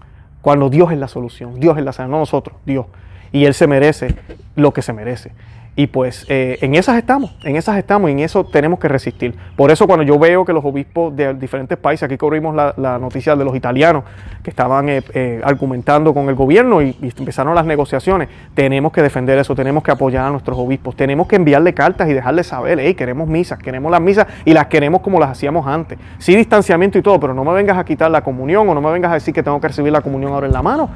Cuando 0.46 0.70
Dios 0.70 0.92
es 0.92 0.98
la 0.98 1.08
solución, 1.08 1.58
Dios 1.58 1.76
es 1.76 1.82
la 1.82 1.92
solución, 1.92 2.12
no 2.12 2.18
nosotros, 2.20 2.56
Dios. 2.64 2.86
Y 3.32 3.46
Él 3.46 3.54
se 3.54 3.66
merece 3.66 4.14
lo 4.54 4.72
que 4.72 4.80
se 4.80 4.92
merece. 4.92 5.32
Y 5.78 5.88
pues 5.88 6.24
eh, 6.30 6.56
en 6.62 6.74
esas 6.74 6.96
estamos, 6.96 7.36
en 7.44 7.56
esas 7.56 7.76
estamos 7.76 8.08
y 8.08 8.14
en 8.14 8.20
eso 8.20 8.44
tenemos 8.46 8.78
que 8.78 8.88
resistir. 8.88 9.34
Por 9.56 9.70
eso 9.70 9.86
cuando 9.86 10.04
yo 10.04 10.18
veo 10.18 10.42
que 10.42 10.54
los 10.54 10.64
obispos 10.64 11.14
de 11.14 11.34
diferentes 11.34 11.76
países, 11.76 12.04
aquí 12.04 12.16
cubrimos 12.16 12.56
la, 12.56 12.98
noticia 12.98 13.36
de 13.36 13.44
los 13.44 13.54
italianos 13.54 14.04
que 14.42 14.48
estaban 14.48 14.88
eh, 14.88 15.02
eh, 15.12 15.42
argumentando 15.44 16.14
con 16.14 16.30
el 16.30 16.34
gobierno 16.34 16.80
y, 16.80 16.96
empezaron 17.18 17.54
las 17.54 17.66
negociaciones, 17.66 18.28
tenemos 18.54 18.90
que 18.90 19.02
defender 19.02 19.38
eso, 19.38 19.54
tenemos 19.54 19.82
que 19.82 19.90
apoyar 19.90 20.24
a 20.24 20.30
nuestros 20.30 20.56
obispos, 20.56 20.96
tenemos 20.96 21.26
que 21.26 21.36
enviarle 21.36 21.74
cartas 21.74 22.08
y 22.08 22.14
dejarles 22.14 22.46
saber, 22.46 22.78
hey, 22.80 22.94
queremos 22.94 23.28
misas, 23.28 23.58
queremos 23.58 23.92
las 23.92 24.00
misas 24.00 24.26
y 24.46 24.54
las 24.54 24.68
queremos 24.68 25.02
como 25.02 25.20
las 25.20 25.30
hacíamos 25.30 25.66
antes. 25.66 25.98
Sí 26.16 26.34
distanciamiento 26.34 26.96
y 26.96 27.02
todo, 27.02 27.20
pero 27.20 27.34
no 27.34 27.44
me 27.44 27.52
vengas 27.52 27.76
a 27.76 27.84
quitar 27.84 28.10
la 28.10 28.22
comunión 28.22 28.66
o 28.66 28.74
no 28.74 28.80
me 28.80 28.90
vengas 28.92 29.10
a 29.10 29.14
decir 29.14 29.34
que 29.34 29.42
tengo 29.42 29.60
que 29.60 29.68
recibir 29.68 29.92
la 29.92 30.00
comunión 30.00 30.32
ahora 30.32 30.46
en 30.46 30.54
la 30.54 30.62
mano. 30.62 30.88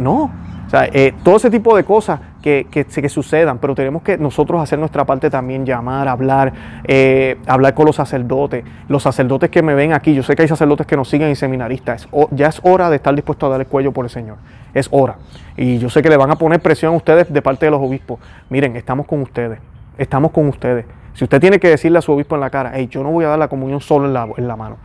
no, 0.00 0.32
o 0.66 0.70
sea, 0.70 0.88
todo 1.22 1.36
ese 1.36 1.50
tipo 1.50 1.76
de 1.76 1.84
cosas 1.84 2.18
que, 2.40 2.66
que, 2.70 3.08
sucedan, 3.08 3.58
pero 3.58 3.74
tenemos 3.74 4.02
que 4.02 4.16
nosotros 4.16 4.60
hacer 4.60 4.78
nuestra 4.78 5.04
parte 5.04 5.30
también, 5.30 5.66
llamar, 5.66 6.08
hablar, 6.08 6.52
eh, 6.84 7.38
hablar 7.46 7.74
con 7.74 7.86
los 7.86 7.96
sacerdotes, 7.96 8.64
los 8.88 9.02
sacerdotes 9.02 9.50
que 9.50 9.62
me 9.62 9.74
ven 9.74 9.92
aquí, 9.92 10.14
yo 10.14 10.22
sé 10.22 10.34
que 10.34 10.42
hay 10.42 10.48
sacerdotes 10.48 10.86
que 10.86 10.96
nos 10.96 11.08
siguen 11.08 11.30
y 11.30 11.36
seminaristas, 11.36 12.08
ya 12.30 12.48
es 12.48 12.60
hora 12.62 12.90
de 12.90 12.96
estar 12.96 13.14
dispuesto 13.14 13.46
a 13.46 13.50
dar 13.50 13.60
el 13.60 13.66
cuello 13.66 13.92
por 13.92 14.04
el 14.04 14.10
Señor, 14.10 14.36
es 14.74 14.88
hora. 14.90 15.16
Y 15.56 15.78
yo 15.78 15.90
sé 15.90 16.02
que 16.02 16.08
le 16.08 16.16
van 16.16 16.30
a 16.30 16.36
poner 16.36 16.60
presión 16.60 16.94
a 16.94 16.96
ustedes 16.96 17.32
de 17.32 17.42
parte 17.42 17.66
de 17.66 17.70
los 17.70 17.80
obispos, 17.80 18.18
miren, 18.48 18.76
estamos 18.76 19.06
con 19.06 19.20
ustedes, 19.22 19.58
estamos 19.98 20.30
con 20.30 20.48
ustedes. 20.48 20.86
Si 21.12 21.24
usted 21.24 21.40
tiene 21.40 21.58
que 21.58 21.68
decirle 21.68 21.98
a 21.98 22.02
su 22.02 22.12
obispo 22.12 22.36
en 22.36 22.40
la 22.40 22.50
cara, 22.50 22.72
hey, 22.74 22.88
yo 22.90 23.02
no 23.02 23.10
voy 23.10 23.24
a 23.24 23.28
dar 23.28 23.38
la 23.38 23.48
comunión 23.48 23.80
solo 23.80 24.06
en 24.06 24.14
la, 24.14 24.28
en 24.36 24.48
la 24.48 24.56
mano, 24.56 24.76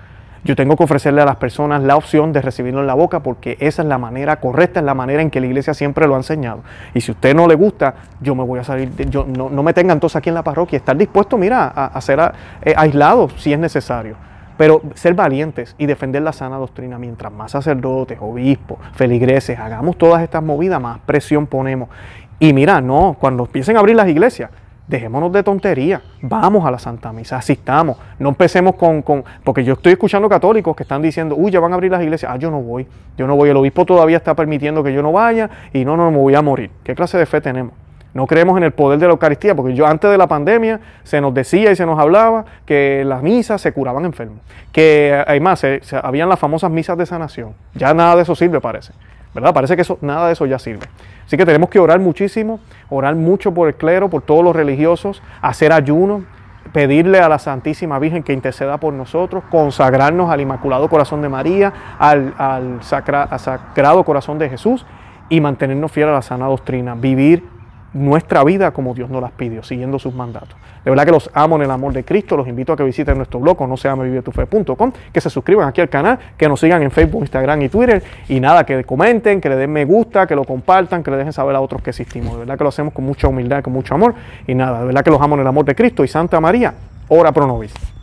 yo 0.45 0.55
tengo 0.55 0.77
que 0.77 0.83
ofrecerle 0.83 1.21
a 1.21 1.25
las 1.25 1.37
personas 1.37 1.81
la 1.81 1.97
opción 1.97 2.31
de 2.31 2.39
recibirlo 2.39 2.79
en 2.79 2.85
la 2.85 2.93
boca 2.93 3.21
porque 3.21 3.57
esa 3.59 3.81
es 3.81 3.87
la 3.87 3.97
manera 3.97 4.39
correcta, 4.39 4.79
es 4.79 4.85
la 4.85 4.93
manera 4.93 5.23
en 5.23 5.31
que 5.31 5.39
la 5.39 5.47
iglesia 5.47 5.73
siempre 5.73 6.07
lo 6.07 6.13
ha 6.13 6.17
enseñado. 6.17 6.61
Y 6.93 7.01
si 7.01 7.11
a 7.11 7.15
usted 7.15 7.35
no 7.35 7.47
le 7.47 7.55
gusta, 7.55 7.95
yo 8.21 8.35
me 8.35 8.43
voy 8.43 8.59
a 8.59 8.63
salir, 8.63 8.91
yo, 9.09 9.25
no, 9.25 9.49
me 9.63 9.73
tenga 9.73 9.91
entonces 9.91 10.17
aquí 10.17 10.29
en 10.29 10.35
la 10.35 10.43
parroquia, 10.43 10.77
estar 10.77 10.95
dispuesto, 10.95 11.35
mira, 11.35 11.67
a, 11.67 11.99
ser 11.99 12.19
eh, 12.61 12.75
aislado 12.77 13.27
si 13.37 13.53
es 13.53 13.59
necesario. 13.59 14.17
Pero 14.55 14.83
ser 14.93 15.15
valientes 15.15 15.75
y 15.79 15.87
defender 15.87 16.21
la 16.21 16.31
sana 16.31 16.57
doctrina, 16.57 16.99
mientras 16.99 17.33
más 17.33 17.51
sacerdotes, 17.51 18.19
obispos, 18.21 18.77
feligreses, 18.93 19.57
hagamos 19.57 19.97
todas 19.97 20.21
estas 20.21 20.43
movidas, 20.43 20.79
más 20.79 20.99
presión 20.99 21.47
ponemos. 21.47 21.89
Y 22.39 22.53
mira, 22.53 22.81
no, 22.81 23.17
cuando 23.19 23.45
empiecen 23.45 23.77
a 23.77 23.79
abrir 23.79 23.95
las 23.95 24.07
iglesias, 24.07 24.51
dejémonos 24.87 25.31
de 25.31 25.43
tontería, 25.43 26.01
vamos 26.21 26.65
a 26.65 26.71
la 26.71 26.77
Santa 26.77 27.11
Misa, 27.11 27.37
asistamos, 27.37 27.97
no 28.19 28.29
empecemos 28.29 28.75
con, 28.75 29.01
con, 29.01 29.23
porque 29.43 29.63
yo 29.63 29.73
estoy 29.73 29.93
escuchando 29.93 30.29
católicos 30.29 30.75
que 30.75 30.83
están 30.83 31.01
diciendo, 31.01 31.35
uy, 31.35 31.51
ya 31.51 31.59
van 31.59 31.71
a 31.71 31.75
abrir 31.75 31.91
las 31.91 32.03
iglesias, 32.03 32.31
ah, 32.33 32.37
yo 32.37 32.51
no 32.51 32.61
voy, 32.61 32.85
yo 33.17 33.25
no 33.27 33.35
voy, 33.35 33.49
el 33.49 33.57
obispo 33.57 33.85
todavía 33.85 34.17
está 34.17 34.35
permitiendo 34.35 34.83
que 34.83 34.93
yo 34.93 35.01
no 35.01 35.11
vaya 35.11 35.49
y 35.73 35.85
no, 35.85 35.97
no, 35.97 36.11
me 36.11 36.17
voy 36.17 36.35
a 36.35 36.41
morir. 36.41 36.69
¿Qué 36.83 36.93
clase 36.93 37.17
de 37.17 37.25
fe 37.25 37.41
tenemos? 37.41 37.73
No 38.13 38.27
creemos 38.27 38.55
en 38.57 38.63
el 38.63 38.71
poder 38.71 38.97
de 38.97 39.07
la 39.07 39.11
Eucaristía, 39.11 39.55
porque 39.55 39.73
yo 39.73 39.85
antes 39.85 40.09
de 40.09 40.17
la 40.17 40.27
pandemia 40.27 40.79
se 41.03 41.19
nos 41.19 41.33
decía 41.33 41.71
y 41.71 41.75
se 41.75 41.85
nos 41.85 41.99
hablaba 41.99 42.45
que 42.65 43.03
las 43.05 43.21
misas 43.21 43.59
se 43.59 43.73
curaban 43.73 44.05
enfermos, 44.05 44.39
que 44.71 45.21
además 45.27 45.59
se, 45.59 45.81
habían 46.01 46.29
las 46.29 46.39
famosas 46.39 46.71
misas 46.71 46.97
de 46.97 47.05
sanación. 47.05 47.55
Ya 47.73 47.93
nada 47.93 48.15
de 48.15 48.21
eso 48.21 48.33
sirve, 48.33 48.61
parece. 48.61 48.93
¿Verdad? 49.35 49.53
Parece 49.53 49.75
que 49.75 49.81
eso, 49.81 49.97
nada 49.99 50.27
de 50.27 50.33
eso 50.33 50.45
ya 50.45 50.57
sirve. 50.57 50.87
Así 51.25 51.35
que 51.35 51.45
tenemos 51.45 51.69
que 51.69 51.77
orar 51.77 51.99
muchísimo, 51.99 52.61
orar 52.89 53.15
mucho 53.15 53.53
por 53.53 53.67
el 53.67 53.75
clero, 53.75 54.09
por 54.09 54.21
todos 54.21 54.45
los 54.45 54.55
religiosos, 54.55 55.21
hacer 55.41 55.73
ayuno, 55.73 56.23
pedirle 56.71 57.19
a 57.19 57.27
la 57.27 57.37
Santísima 57.37 57.99
Virgen 57.99 58.23
que 58.23 58.31
interceda 58.31 58.77
por 58.77 58.93
nosotros, 58.93 59.43
consagrarnos 59.51 60.31
al 60.31 60.39
Inmaculado 60.39 60.87
Corazón 60.87 61.21
de 61.21 61.27
María, 61.27 61.73
al, 61.99 62.33
al 62.37 62.81
Sagrado 62.81 64.05
Corazón 64.05 64.39
de 64.39 64.49
Jesús 64.49 64.85
y 65.27 65.41
mantenernos 65.41 65.91
fieles 65.91 66.13
a 66.13 66.15
la 66.15 66.21
sana 66.21 66.45
doctrina, 66.45 66.95
vivir 66.95 67.43
nuestra 67.95 68.43
vida 68.43 68.71
como 68.71 68.93
Dios 68.93 69.09
nos 69.09 69.21
las 69.21 69.31
pidió, 69.31 69.63
siguiendo 69.63 69.97
sus 69.99 70.13
mandatos. 70.13 70.55
De 70.83 70.91
verdad 70.91 71.05
que 71.05 71.11
los 71.11 71.31
amo 71.33 71.55
en 71.55 71.61
el 71.61 71.71
amor 71.71 71.93
de 71.93 72.03
Cristo, 72.03 72.35
los 72.35 72.47
invito 72.47 72.73
a 72.73 72.75
que 72.77 72.83
visiten 72.83 73.15
nuestro 73.15 73.39
blog, 73.39 73.67
no 73.67 73.77
se 73.77 73.87
llame 73.87 74.21
que 75.13 75.21
se 75.21 75.29
suscriban 75.29 75.67
aquí 75.67 75.79
al 75.79 75.87
canal, 75.87 76.19
que 76.37 76.49
nos 76.49 76.59
sigan 76.59 76.83
en 76.83 76.91
Facebook, 76.91 77.21
Instagram 77.21 77.61
y 77.61 77.69
Twitter, 77.69 78.03
y 78.27 78.41
nada, 78.41 78.65
que 78.65 78.83
comenten, 78.83 79.39
que 79.39 79.47
le 79.47 79.55
den 79.55 79.71
me 79.71 79.85
gusta, 79.85 80.27
que 80.27 80.35
lo 80.35 80.43
compartan, 80.43 81.03
que 81.03 81.09
le 81.09 81.17
dejen 81.17 81.31
saber 81.31 81.55
a 81.55 81.61
otros 81.61 81.81
que 81.81 81.91
existimos. 81.91 82.33
De 82.33 82.39
verdad 82.39 82.57
que 82.57 82.63
lo 82.65 82.69
hacemos 82.69 82.93
con 82.93 83.05
mucha 83.05 83.29
humildad, 83.29 83.63
con 83.63 83.71
mucho 83.71 83.95
amor, 83.95 84.13
y 84.45 84.53
nada, 84.53 84.81
de 84.81 84.87
verdad 84.87 85.03
que 85.03 85.11
los 85.11 85.21
amo 85.21 85.35
en 85.35 85.41
el 85.41 85.47
amor 85.47 85.63
de 85.63 85.73
Cristo 85.73 86.03
y 86.03 86.09
Santa 86.09 86.41
María, 86.41 86.73
ora 87.07 87.31
pro 87.31 87.47
nobis. 87.47 87.94